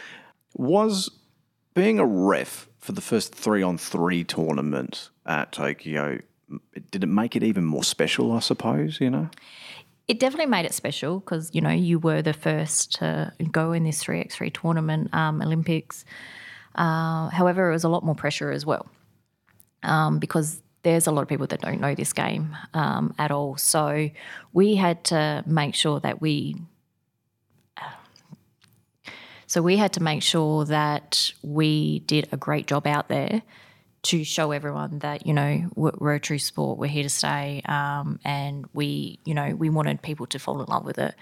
[0.55, 1.09] Was
[1.73, 6.19] being a ref for the first three on three tournament at Tokyo,
[6.91, 8.31] did it make it even more special?
[8.31, 9.29] I suppose you know.
[10.05, 13.83] It definitely made it special because you know you were the first to go in
[13.83, 16.05] this three x three tournament um, Olympics.
[16.75, 18.87] Uh, however, it was a lot more pressure as well
[19.83, 23.57] um, because there's a lot of people that don't know this game um, at all.
[23.57, 24.09] So
[24.51, 26.57] we had to make sure that we
[29.47, 33.43] so we had to make sure that we did a great job out there
[34.03, 38.19] to show everyone that you know we're, a true sport, we're here to stay, um,
[38.25, 41.15] and we you know we wanted people to fall in love with it.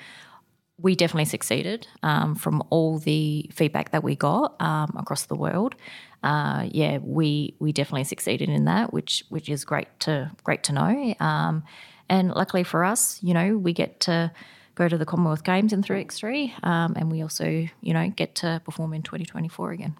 [0.82, 5.76] We definitely succeeded um, from all the feedback that we got um, across the world.
[6.24, 10.74] Uh, yeah, we we definitely succeeded in that, which which is great to great to
[10.74, 11.16] know.
[11.20, 11.64] Um,
[12.10, 14.32] and luckily for us, you know, we get to
[14.76, 18.62] go to the Commonwealth Games in 3x3, um, and we also, you know, get to
[18.66, 19.96] perform in 2024 again.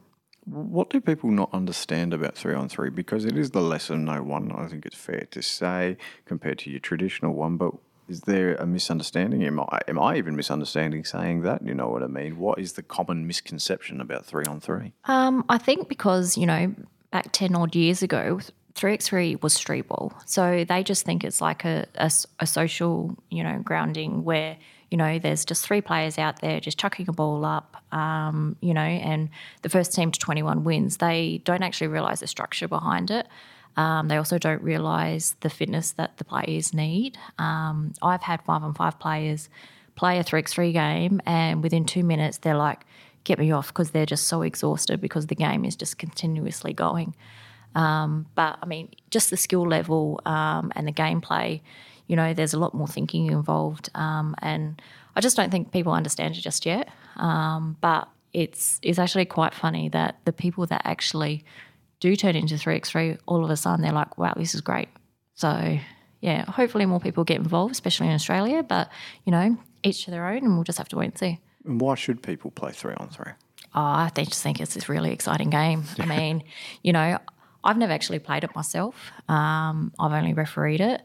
[0.46, 2.90] What do people not understand about three on three?
[2.90, 6.72] Because it is the lesser known one, I think it's fair to say, compared to
[6.72, 7.58] your traditional one.
[7.58, 7.74] But
[8.12, 9.42] is there a misunderstanding?
[9.46, 11.66] Am I, am I even misunderstanding saying that?
[11.66, 12.38] You know what I mean?
[12.38, 14.92] What is the common misconception about three on three?
[15.06, 16.76] Um, I think because, you know,
[17.12, 18.42] back 10 odd years ago,
[18.76, 20.12] 3x3 was street ball.
[20.26, 24.58] So they just think it's like a, a, a, social, you know, grounding where,
[24.90, 28.74] you know, there's just three players out there just chucking a ball up, um, you
[28.74, 29.30] know, and
[29.62, 30.98] the first team to 21 wins.
[30.98, 33.26] They don't actually realise the structure behind it.
[33.78, 37.18] Um, they also don't realise the fitness that the players need.
[37.38, 39.50] Um, I've had five on five players
[39.96, 42.86] play a 3x3 game, and within two minutes, they're like,
[43.24, 47.16] get me off because they're just so exhausted because the game is just continuously going.
[47.76, 51.62] Um, but I mean, just the skill level um, and the gameplay,
[52.08, 53.90] you know, there's a lot more thinking involved.
[53.96, 54.82] Um, and
[55.16, 56.90] I just don't think people understand it just yet.
[57.18, 61.44] Um, but it's it's actually quite funny that the people that actually
[62.02, 64.90] do turn into 3x3, all of a sudden they're like, wow, this is great.
[65.36, 65.80] So,
[66.20, 68.64] yeah, hopefully more people get involved, especially in Australia.
[68.64, 68.90] But,
[69.24, 71.40] you know, each to their own, and we'll just have to wait and see.
[71.64, 73.32] And why should people play three on three?
[73.74, 75.84] Oh, I just think it's this really exciting game.
[75.98, 76.44] I mean,
[76.84, 77.18] you know,
[77.64, 79.12] I've never actually played it myself.
[79.30, 81.02] Um, I've only refereed it.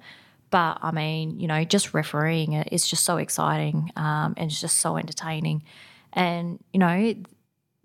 [0.50, 4.60] But I mean, you know, just refereeing it is just so exciting um, and it's
[4.60, 5.64] just so entertaining.
[6.12, 7.14] And, you know,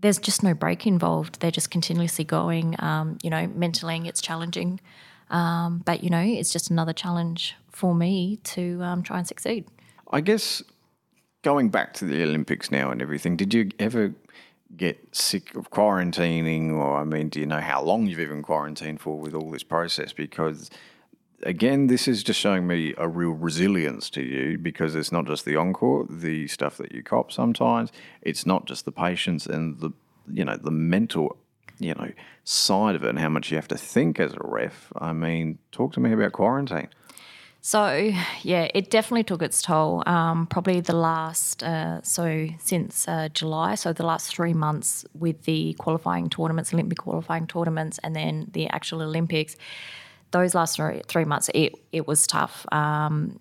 [0.02, 1.40] there's just no break involved.
[1.40, 2.76] They're just continuously going.
[2.80, 4.80] Um, you know, mentally it's challenging.
[5.30, 9.66] Um, but, you know, it's just another challenge for me to um, try and succeed.
[10.12, 10.62] I guess
[11.42, 14.14] going back to the Olympics now and everything, did you ever
[14.76, 16.74] get sick of quarantining?
[16.74, 19.64] Or, I mean, do you know how long you've even quarantined for with all this
[19.64, 20.12] process?
[20.12, 20.70] Because
[21.44, 25.46] again, this is just showing me a real resilience to you because it's not just
[25.46, 27.92] the encore, the stuff that you cop sometimes.
[28.22, 29.92] It's not just the patience and the
[30.32, 31.36] you know the mental
[31.80, 32.12] you know
[32.44, 34.92] side of it and how much you have to think as a ref.
[34.96, 36.90] I mean, talk to me about quarantine.
[37.64, 40.02] So yeah, it definitely took its toll.
[40.08, 45.44] Um, probably the last uh, so since uh, July, so the last three months with
[45.44, 49.56] the qualifying tournaments, Olympic qualifying tournaments, and then the actual Olympics
[50.32, 52.66] those last three, months, it, it was tough.
[52.72, 53.40] Um,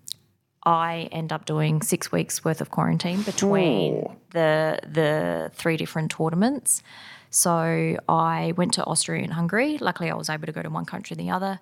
[0.63, 4.15] I end up doing six weeks worth of quarantine between oh.
[4.31, 6.83] the the three different tournaments.
[7.31, 9.77] So I went to Austria and Hungary.
[9.79, 11.59] Luckily, I was able to go to one country and the other.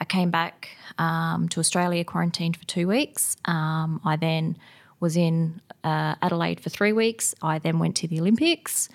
[0.00, 3.36] I came back um, to Australia, quarantined for two weeks.
[3.44, 4.56] Um, I then
[4.98, 7.34] was in uh, Adelaide for three weeks.
[7.42, 8.88] I then went to the Olympics.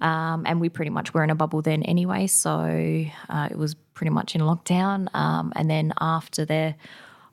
[0.00, 3.74] Um, and we pretty much were in a bubble then anyway, so uh, it was
[3.94, 5.14] pretty much in lockdown.
[5.14, 6.74] Um, and then after there,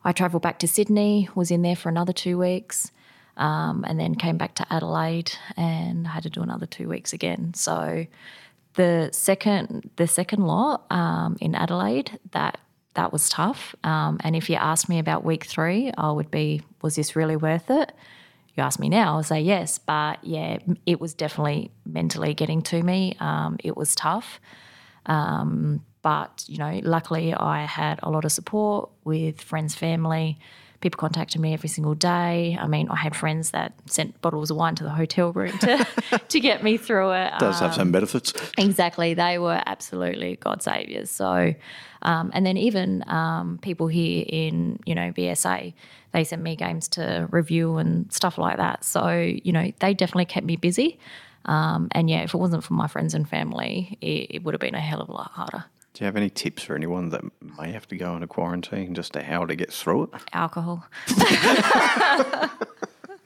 [0.03, 2.91] I travelled back to Sydney, was in there for another two weeks,
[3.37, 7.53] um, and then came back to Adelaide and had to do another two weeks again.
[7.53, 8.05] So
[8.73, 12.59] the second the second lot um, in Adelaide that
[12.97, 13.75] that was tough.
[13.83, 17.35] Um, and if you asked me about week three, I would be, was this really
[17.35, 17.93] worth it?
[18.57, 19.77] You ask me now, I'll say yes.
[19.77, 23.15] But yeah, it was definitely mentally getting to me.
[23.19, 24.39] Um, it was tough.
[25.05, 30.37] Um, but, you know, luckily I had a lot of support with friends, family.
[30.79, 32.57] People contacted me every single day.
[32.59, 35.87] I mean, I had friends that sent bottles of wine to the hotel room to,
[36.29, 37.33] to get me through it.
[37.39, 38.33] Does um, have some benefits.
[38.57, 39.15] Exactly.
[39.15, 41.09] They were absolutely God saviors.
[41.09, 41.55] So,
[42.07, 45.73] um, and then even um, people here in, you know, BSA,
[46.13, 48.85] they sent me games to review and stuff like that.
[48.85, 50.99] So, you know, they definitely kept me busy.
[51.43, 54.61] Um, and yeah, if it wasn't for my friends and family, it, it would have
[54.61, 55.65] been a hell of a lot harder.
[55.93, 57.25] Do you have any tips for anyone that
[57.59, 60.09] may have to go into quarantine just to how to get through it?
[60.31, 60.85] Alcohol.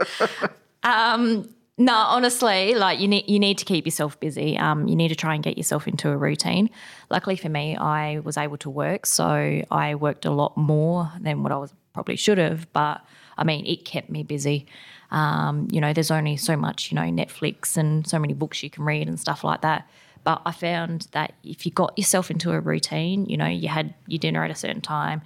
[0.83, 1.47] um,
[1.81, 4.55] no, honestly, like you need you need to keep yourself busy.
[4.55, 6.69] Um, you need to try and get yourself into a routine.
[7.09, 11.41] Luckily for me, I was able to work, so I worked a lot more than
[11.41, 12.71] what I was probably should have.
[12.71, 13.03] But
[13.35, 14.67] I mean, it kept me busy.
[15.09, 18.69] Um, you know, there's only so much you know Netflix and so many books you
[18.69, 19.89] can read and stuff like that.
[20.23, 23.95] But I found that if you got yourself into a routine, you know, you had
[24.05, 25.23] your dinner at a certain time,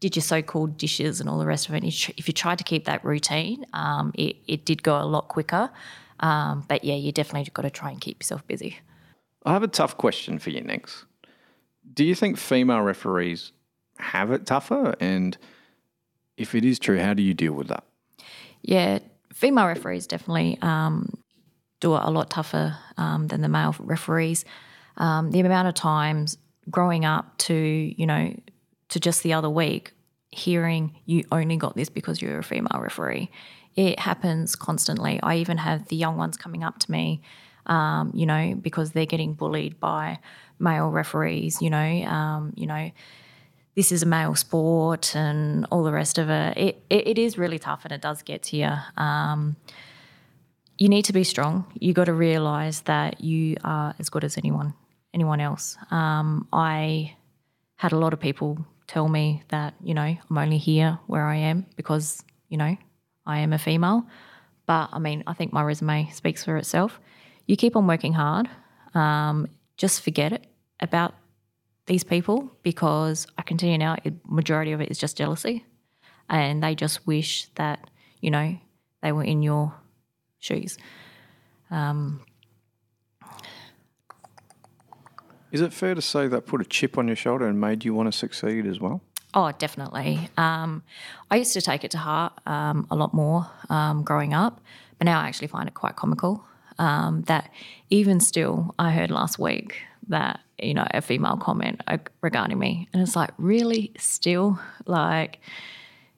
[0.00, 1.84] did your so-called dishes and all the rest of it.
[1.84, 5.70] If you tried to keep that routine, um, it, it did go a lot quicker.
[6.20, 8.78] Um, but yeah, you definitely got to try and keep yourself busy.
[9.44, 11.04] I have a tough question for you next.
[11.92, 13.52] Do you think female referees
[13.98, 14.94] have it tougher?
[15.00, 15.36] And
[16.36, 17.84] if it is true, how do you deal with that?
[18.62, 18.98] Yeah,
[19.32, 21.14] female referees definitely um,
[21.80, 24.44] do it a lot tougher um, than the male referees.
[24.96, 26.36] Um, the amount of times
[26.70, 28.34] growing up to, you know,
[28.90, 29.92] to just the other week,
[30.30, 33.30] hearing you only got this because you're a female referee.
[33.74, 35.20] It happens constantly.
[35.22, 37.22] I even have the young ones coming up to me,
[37.66, 40.18] um, you know, because they're getting bullied by
[40.58, 42.90] male referees, you know, um, you know,
[43.76, 46.56] this is a male sport and all the rest of it.
[46.56, 48.72] It, it, it is really tough and it does get to you.
[48.96, 49.56] Um,
[50.76, 51.66] you need to be strong.
[51.78, 54.74] You got to realize that you are as good as anyone,
[55.14, 55.76] anyone else.
[55.90, 57.16] Um, I
[57.76, 61.36] had a lot of people tell me that, you know, I'm only here where I
[61.36, 62.76] am because, you know,
[63.24, 64.04] I am a female.
[64.66, 66.98] But I mean, I think my resume speaks for itself.
[67.46, 68.48] You keep on working hard.
[68.92, 70.44] Um, just forget it
[70.80, 71.14] about
[71.86, 73.94] these people because I continue now,
[74.28, 75.64] majority of it is just jealousy.
[76.28, 77.88] And they just wish that,
[78.20, 78.58] you know,
[79.02, 79.72] they were in your
[80.40, 80.78] shoes.
[81.70, 82.22] Um,
[85.52, 87.94] Is it fair to say that put a chip on your shoulder and made you
[87.94, 89.02] want to succeed as well?
[89.34, 90.28] Oh, definitely.
[90.36, 90.82] Um,
[91.30, 94.60] I used to take it to heart um, a lot more um, growing up,
[94.98, 96.44] but now I actually find it quite comical.
[96.78, 97.50] Um, that
[97.90, 102.88] even still, I heard last week that you know a female comment uh, regarding me,
[102.92, 105.40] and it's like really still like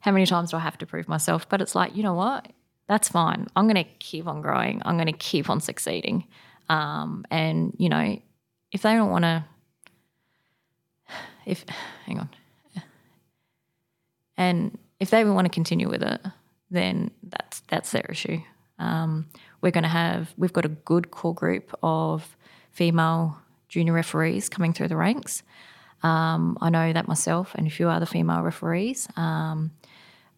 [0.00, 1.48] how many times do I have to prove myself?
[1.48, 2.48] But it's like you know what,
[2.88, 3.48] that's fine.
[3.56, 4.82] I'm going to keep on growing.
[4.84, 6.28] I'm going to keep on succeeding,
[6.68, 8.18] um, and you know
[8.72, 9.44] if they don't want to
[11.44, 11.64] if
[12.06, 12.28] hang on,
[14.36, 16.20] and if they want to continue with it,
[16.70, 18.40] then that's that's their issue.
[18.78, 19.26] Um,
[19.60, 22.36] we're going to have we've got a good core group of
[22.70, 25.42] female junior referees coming through the ranks.
[26.02, 29.70] Um, I know that myself and a few other female referees um,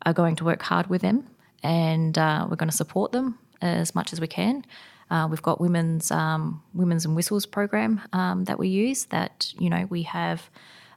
[0.05, 1.27] are going to work hard with them,
[1.63, 4.65] and uh, we're going to support them as much as we can.
[5.11, 9.07] Uh, we've got women's um, women's and whistles program um, that we use.
[9.07, 10.51] That you know we have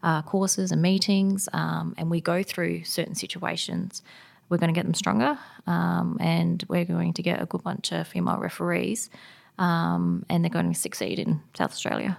[0.03, 4.01] uh, courses and meetings, um, and we go through certain situations.
[4.49, 7.91] We're going to get them stronger, um, and we're going to get a good bunch
[7.91, 9.09] of female referees,
[9.57, 12.17] um, and they're going to succeed in South Australia.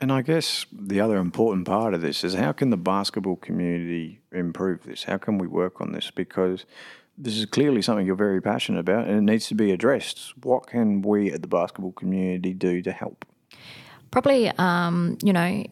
[0.00, 4.22] And I guess the other important part of this is how can the basketball community
[4.32, 5.04] improve this?
[5.04, 6.10] How can we work on this?
[6.10, 6.64] Because
[7.20, 10.32] this is clearly something you're very passionate about and it needs to be addressed.
[10.42, 13.24] What can we at the basketball community do to help?
[14.10, 15.64] Probably, um, you know,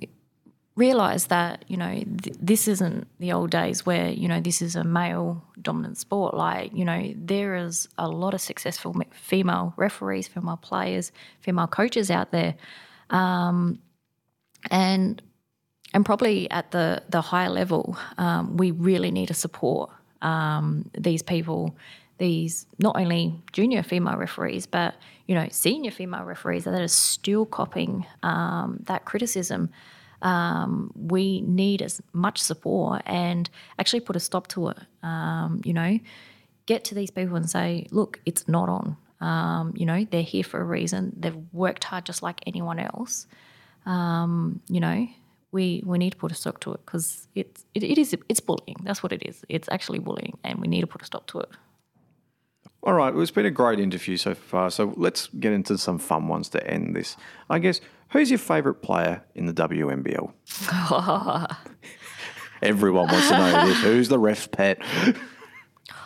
[0.76, 1.92] realize that you know
[2.22, 6.34] th- this isn't the old days where you know this is a male dominant sport
[6.34, 12.12] like you know there is a lot of successful female referees female players female coaches
[12.12, 12.54] out there
[13.10, 13.80] um,
[14.70, 15.20] and
[15.94, 19.90] and probably at the the higher level um, we really need to support
[20.22, 21.76] um, these people
[22.18, 24.94] these not only junior female referees but
[25.26, 29.70] you know senior female referees that are still copying um, that criticism
[30.22, 33.48] um, we need as much support and
[33.78, 34.78] actually put a stop to it.
[35.02, 35.98] Um, you know,
[36.66, 38.96] get to these people and say, look, it's not on.
[39.20, 41.14] Um, you know, they're here for a reason.
[41.18, 43.26] They've worked hard just like anyone else.
[43.86, 45.08] Um, you know,
[45.52, 48.40] we we need to put a stop to it because it's it, it is it's
[48.40, 48.76] bullying.
[48.82, 49.44] That's what it is.
[49.48, 51.48] It's actually bullying, and we need to put a stop to it.
[52.82, 54.70] All right, well, it's been a great interview so far.
[54.70, 57.16] So let's get into some fun ones to end this.
[57.50, 57.80] I guess
[58.10, 60.32] Who's your favourite player in the WNBL?
[62.62, 63.80] Everyone wants to know this.
[63.82, 64.78] Who's the ref pet?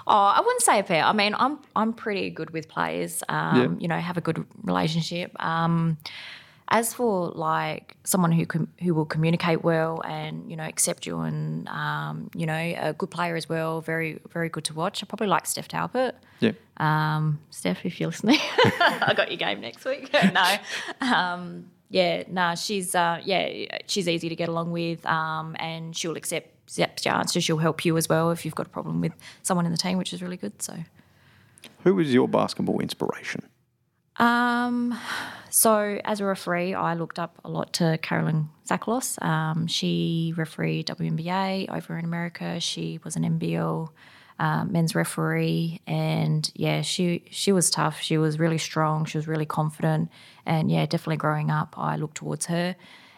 [0.07, 1.05] Oh, I wouldn't say a pet.
[1.05, 3.22] I mean, I'm I'm pretty good with players.
[3.28, 3.68] Um, yeah.
[3.78, 5.32] You know, have a good relationship.
[5.43, 5.97] Um,
[6.72, 11.20] as for like someone who com- who will communicate well and you know accept you
[11.20, 15.02] and um, you know a good player as well, very very good to watch.
[15.02, 16.16] I probably like Steph Talbot.
[16.40, 16.52] Yeah.
[16.78, 20.10] Um, Steph, if you're listening, I got your game next week.
[20.32, 20.56] no.
[21.00, 26.16] Um, yeah, nah, she's uh, yeah, she's easy to get along with, um, and she'll
[26.16, 27.44] accept accept your answers.
[27.44, 29.12] She'll help you as well if you've got a problem with
[29.42, 30.62] someone in the team, which is really good.
[30.62, 30.74] So,
[31.84, 33.42] who was your basketball inspiration?
[34.16, 34.98] Um,
[35.50, 39.22] so as a referee, I looked up a lot to Carolyn Zakalos.
[39.22, 42.60] Um, she refereed WNBA over in America.
[42.60, 43.90] She was an NBL
[44.38, 48.00] uh, men's referee, and yeah, she she was tough.
[48.00, 49.04] She was really strong.
[49.04, 50.10] She was really confident,
[50.46, 52.74] and yeah, definitely growing up, I looked towards her.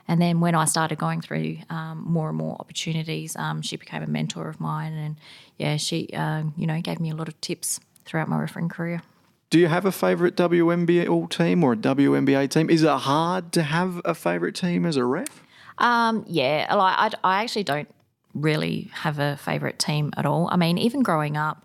[0.06, 4.02] And then when I started going through um, more and more opportunities, um, she became
[4.02, 5.16] a mentor of mine, and
[5.56, 9.02] yeah, she uh, you know gave me a lot of tips throughout my refereeing career.
[9.50, 12.70] Do you have a favourite WNBL team or a WNBA team?
[12.70, 15.42] Is it hard to have a favourite team as a ref?
[15.78, 17.88] Um, yeah, like I, I actually don't
[18.34, 20.48] really have a favourite team at all.
[20.50, 21.64] I mean, even growing up,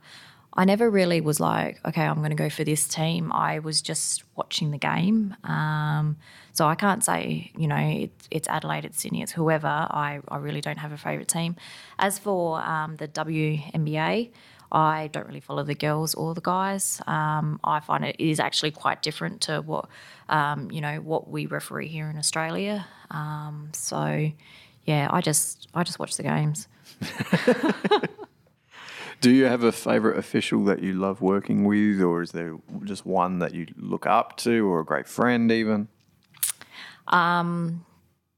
[0.54, 3.32] I never really was like, okay, I'm going to go for this team.
[3.32, 5.36] I was just watching the game.
[5.44, 6.18] Um,
[6.54, 9.68] so I can't say, you know, it, it's Adelaide, it's Sydney, it's whoever.
[9.68, 11.56] I, I really don't have a favourite team.
[11.98, 14.32] As for um, the WNBA,
[14.72, 17.02] I don't really follow the girls or the guys.
[17.08, 19.88] Um, I find it is actually quite different to what,
[20.30, 22.86] um, you know, what we referee here in Australia.
[23.10, 24.32] Um, so,
[24.86, 26.68] yeah, I just I just watch the games.
[29.22, 32.56] Do you have a favourite official that you love working with, or is there
[32.86, 35.90] just one that you look up to, or a great friend even?
[37.08, 37.86] Um,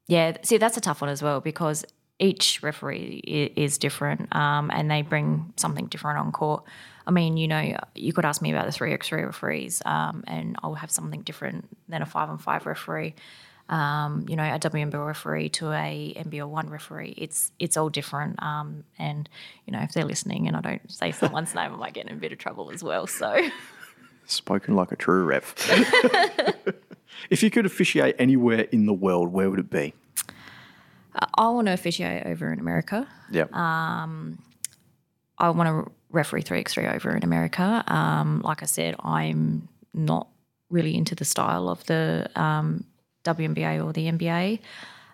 [0.07, 1.86] yeah, see, that's a tough one as well because
[2.22, 6.63] each referee is different um, and they bring something different on court.
[7.05, 10.24] I mean, you know, you could ask me about the three x three referees, um,
[10.28, 13.15] and I'll have something different than a five on five referee
[13.72, 17.15] um, you know, a WNBL referee to a NBL one referee.
[17.17, 18.41] It's it's all different.
[18.43, 19.30] Um, and
[19.65, 22.13] you know, if they're listening and I don't say someone's name, I might get in
[22.13, 23.07] a bit of trouble as well.
[23.07, 23.49] So,
[24.26, 25.55] spoken like a true ref.
[27.30, 29.93] if you could officiate anywhere in the world, where would it be?
[31.14, 33.07] I want to officiate over in America.
[33.32, 33.45] Yeah.
[33.51, 34.39] Um,
[35.38, 37.84] I want to referee three x three over in America.
[37.88, 40.28] Um, like I said, I'm not
[40.70, 42.86] really into the style of the um,
[43.24, 44.59] WNBA or the NBA.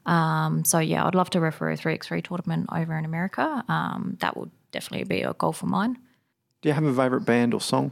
[0.05, 3.63] Um, so yeah, I'd love to refer a 3x3 tournament over in America.
[3.67, 5.97] Um, that would definitely be a goal for mine.
[6.61, 7.91] Do you have a favourite band or song?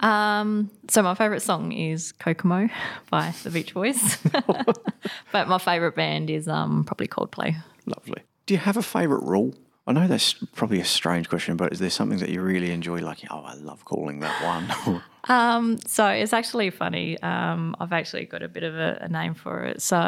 [0.00, 2.68] Um, so my favorite song is Kokomo
[3.10, 4.18] by the Beach Boys,
[5.32, 7.56] but my favorite band is um, probably Coldplay.
[7.86, 8.22] Lovely.
[8.46, 9.54] Do you have a favourite rule?
[9.88, 12.98] I know that's probably a strange question, but is there something that you really enjoy?
[12.98, 15.02] Like, oh, I love calling that one.
[15.28, 17.20] Um, so it's actually funny.
[17.20, 19.82] Um, I've actually got a bit of a, a name for it.
[19.82, 19.98] So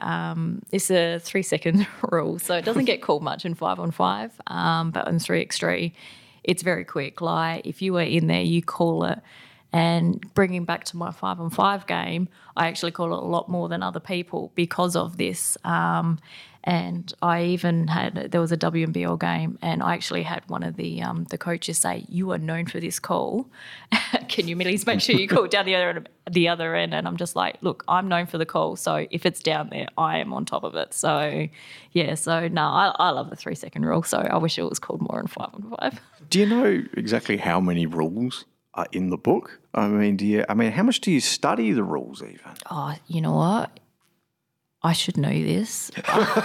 [0.00, 2.38] um, it's a three second rule.
[2.38, 5.58] So it doesn't get called much in five on five, um, but in three x
[5.58, 5.94] three,
[6.48, 7.20] it's very quick.
[7.20, 9.20] Like if you were in there, you call it.
[9.70, 13.50] And bringing back to my five on five game, I actually call it a lot
[13.50, 15.58] more than other people because of this.
[15.62, 16.18] Um,
[16.68, 20.76] and I even had there was a WNBL game, and I actually had one of
[20.76, 23.48] the um, the coaches say, "You are known for this call.
[24.28, 27.08] Can you please make sure you call down the other end, the other end?" And
[27.08, 30.18] I'm just like, "Look, I'm known for the call, so if it's down there, I
[30.18, 31.48] am on top of it." So,
[31.92, 34.02] yeah, so no, I, I love the three second rule.
[34.02, 36.00] So I wish it was called more than five on five.
[36.28, 38.44] Do you know exactly how many rules
[38.74, 39.58] are in the book?
[39.72, 40.44] I mean, do you?
[40.50, 42.52] I mean, how much do you study the rules even?
[42.70, 43.70] Oh, you know what?
[44.82, 45.90] I should know this.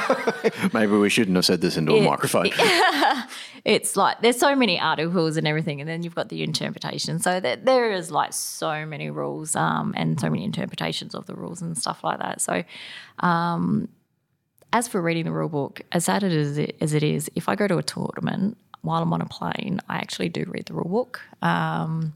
[0.73, 2.49] Maybe we shouldn't have said this into a microphone.
[3.65, 7.19] it's like there's so many articles and everything, and then you've got the interpretation.
[7.19, 11.35] So that there is like so many rules um, and so many interpretations of the
[11.35, 12.41] rules and stuff like that.
[12.41, 12.63] So,
[13.19, 13.87] um,
[14.71, 17.55] as for reading the rule book, as sad as it, as it is, if I
[17.55, 20.89] go to a tournament while I'm on a plane, I actually do read the rule
[20.89, 21.21] book.
[21.43, 22.13] Um,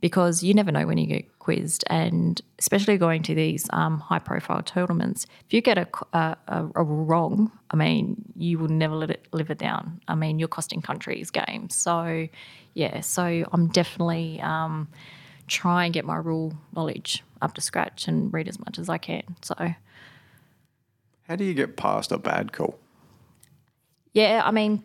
[0.00, 4.18] because you never know when you get quizzed, and especially going to these um, high
[4.18, 9.10] profile tournaments, if you get a, a, a, wrong, I mean, you will never let
[9.10, 10.00] it, live it down.
[10.08, 11.74] I mean, you're costing countries games.
[11.74, 12.28] So,
[12.74, 14.88] yeah, so I'm definitely um,
[15.48, 18.98] try and get my rule knowledge up to scratch and read as much as I
[18.98, 19.36] can.
[19.42, 19.74] So,
[21.28, 22.78] how do you get past a bad call?
[24.12, 24.82] Yeah, I mean,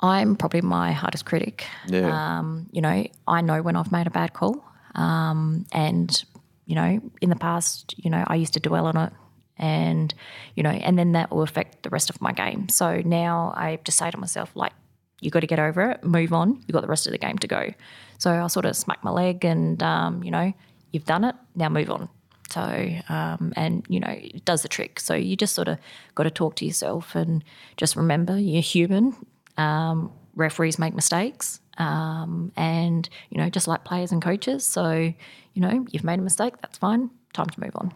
[0.00, 1.66] I'm probably my hardest critic.
[1.86, 2.38] Yeah.
[2.38, 4.64] Um, you know, I know when I've made a bad call.
[4.94, 6.24] Um, and,
[6.66, 9.12] you know, in the past, you know, I used to dwell on it
[9.56, 10.14] and,
[10.54, 12.68] you know, and then that will affect the rest of my game.
[12.68, 14.72] So now I just say to myself, like,
[15.20, 16.54] you got to get over it, move on.
[16.66, 17.72] You've got the rest of the game to go.
[18.18, 20.52] So I sort of smack my leg and, um, you know,
[20.92, 22.08] you've done it, now move on.
[22.50, 22.60] So,
[23.08, 25.00] um, and you know, it does the trick.
[25.00, 25.78] So you just sort of
[26.14, 27.44] got to talk to yourself and
[27.76, 29.14] just remember you're human.
[29.58, 34.64] Um, referees make mistakes, um, and you know, just like players and coaches.
[34.64, 36.54] So, you know, you've made a mistake.
[36.62, 37.10] That's fine.
[37.32, 37.92] Time to move on.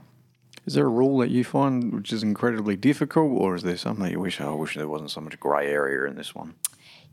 [0.66, 4.04] Is there a rule that you find which is incredibly difficult, or is there something
[4.04, 4.40] that you wish?
[4.40, 6.54] Oh, I wish there wasn't so much grey area in this one.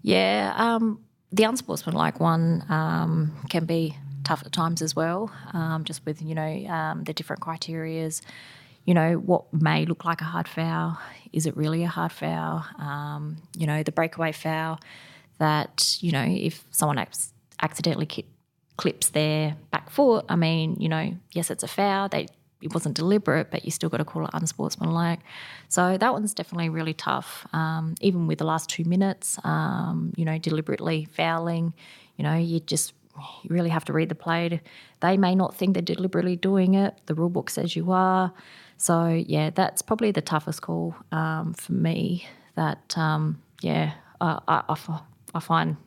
[0.01, 5.31] Yeah, um, the unsportsmanlike one um, can be tough at times as well.
[5.53, 8.21] Um, just with you know um, the different criterias
[8.89, 10.97] you know, what may look like a hard foul,
[11.31, 12.65] is it really a hard foul?
[12.79, 14.79] Um, you know, the breakaway foul
[15.37, 16.97] that, you know, if someone
[17.61, 18.25] accidentally
[18.77, 22.09] clips their back foot, I mean, you know, yes, it's a foul.
[22.09, 22.29] They
[22.63, 25.19] it wasn't deliberate, but you still got to call it unsportsmanlike.
[25.67, 27.45] So that one's definitely really tough.
[27.53, 31.75] Um, even with the last two minutes, um, you know, deliberately fouling,
[32.17, 32.93] you know, you just
[33.43, 34.61] you really have to read the play.
[35.01, 36.95] They may not think they're deliberately doing it.
[37.05, 38.33] The rule book says you are.
[38.79, 42.25] So yeah, that's probably the toughest call um, for me.
[42.55, 44.75] That um, yeah, I, I,
[45.35, 45.77] I, find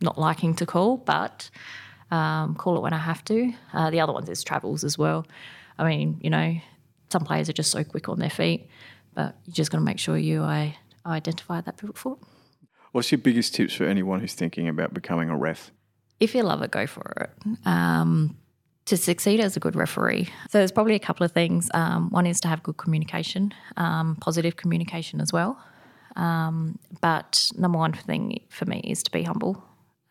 [0.00, 1.50] not liking to call, but
[2.10, 3.52] um, call it when I have to.
[3.72, 5.26] Uh, the other ones is travels as well.
[5.78, 6.56] I mean, you know,
[7.10, 8.66] some players are just so quick on their feet,
[9.14, 12.18] but you just got to make sure you I, identify that pivot foot.
[12.92, 15.70] What's your biggest tips for anyone who's thinking about becoming a ref?
[16.18, 17.30] If you love it, go for it.
[17.66, 18.38] Um,
[18.84, 20.24] to succeed as a good referee.
[20.50, 21.70] So there's probably a couple of things.
[21.74, 25.62] Um, one is to have good communication, um, positive communication as well.
[26.16, 29.62] Um, but number one thing for me is to be humble.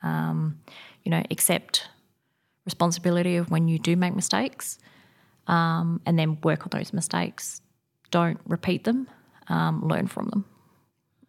[0.04, 0.60] Um,
[1.04, 1.88] you know, accept
[2.66, 4.80] responsibility of when you do make mistakes,
[5.48, 7.62] um, and then work on those mistakes.
[8.10, 9.08] Don't repeat them.
[9.48, 10.46] Um, learn from them.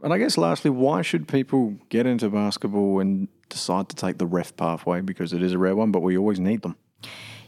[0.02, 4.26] And I guess lastly, why should people get into basketball and decide to take the
[4.26, 5.00] ref pathway?
[5.00, 6.76] Because it is a rare one, but we always need them.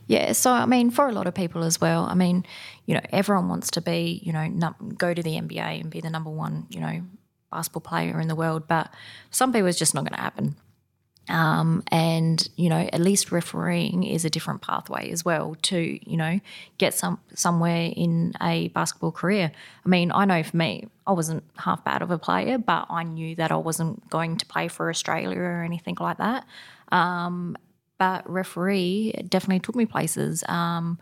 [0.06, 2.44] Yeah, so I mean, for a lot of people as well, I mean,
[2.86, 6.00] you know, everyone wants to be, you know, num- go to the NBA and be
[6.00, 7.02] the number one, you know,
[7.50, 8.90] basketball player in the world, but
[9.30, 10.56] some people it's just not going to happen.
[11.28, 16.16] Um, and you know, at least refereeing is a different pathway as well to you
[16.18, 16.38] know
[16.76, 19.50] get some somewhere in a basketball career.
[19.86, 23.04] I mean, I know for me, I wasn't half bad of a player, but I
[23.04, 26.46] knew that I wasn't going to play for Australia or anything like that.
[26.92, 27.56] Um,
[27.98, 30.44] but referee definitely took me places.
[30.48, 30.98] Um,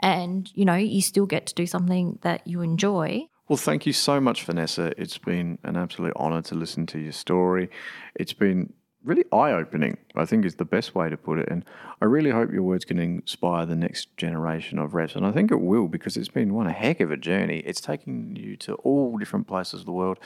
[0.00, 3.28] and, you know, you still get to do something that you enjoy.
[3.48, 4.92] Well, thank you so much, Vanessa.
[5.00, 7.70] It's been an absolute honour to listen to your story.
[8.14, 8.72] It's been
[9.04, 11.48] really eye opening, I think is the best way to put it.
[11.48, 11.64] And
[12.02, 15.14] I really hope your words can inspire the next generation of refs.
[15.14, 17.58] And I think it will because it's been one heck of a journey.
[17.64, 20.18] It's taken you to all different places of the world.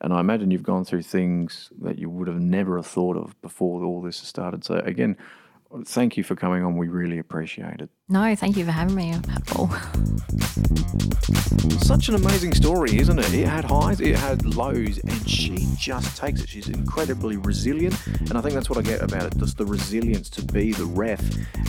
[0.00, 3.40] And I imagine you've gone through things that you would have never have thought of
[3.42, 4.64] before all this started.
[4.64, 5.16] So, again,
[5.86, 6.76] thank you for coming on.
[6.76, 7.90] We really appreciate it.
[8.10, 9.14] No, thank you for having me,
[9.46, 9.68] Paul.
[11.80, 13.34] Such an amazing story, isn't it?
[13.34, 16.48] It had highs, it had lows, and she just takes it.
[16.48, 20.30] She's incredibly resilient, and I think that's what I get about it just the resilience
[20.30, 21.22] to be the ref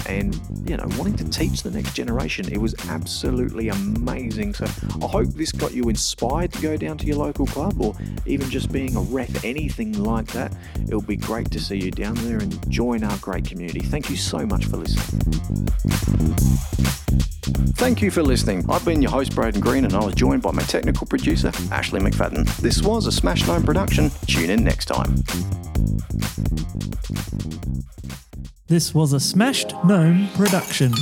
[0.07, 2.49] and, you know, wanting to teach the next generation.
[2.49, 4.53] It was absolutely amazing.
[4.53, 4.65] So
[5.01, 8.49] I hope this got you inspired to go down to your local club or even
[8.49, 10.53] just being a ref, anything like that.
[10.87, 13.81] It'll be great to see you down there and join our great community.
[13.81, 16.28] Thank you so much for listening.
[17.75, 18.65] Thank you for listening.
[18.69, 21.99] I've been your host, Braden Green, and I was joined by my technical producer, Ashley
[21.99, 22.45] McFadden.
[22.57, 24.11] This was a Smashed Gnome production.
[24.27, 25.23] Tune in next time.
[28.67, 30.93] This was a Smashed Gnome production.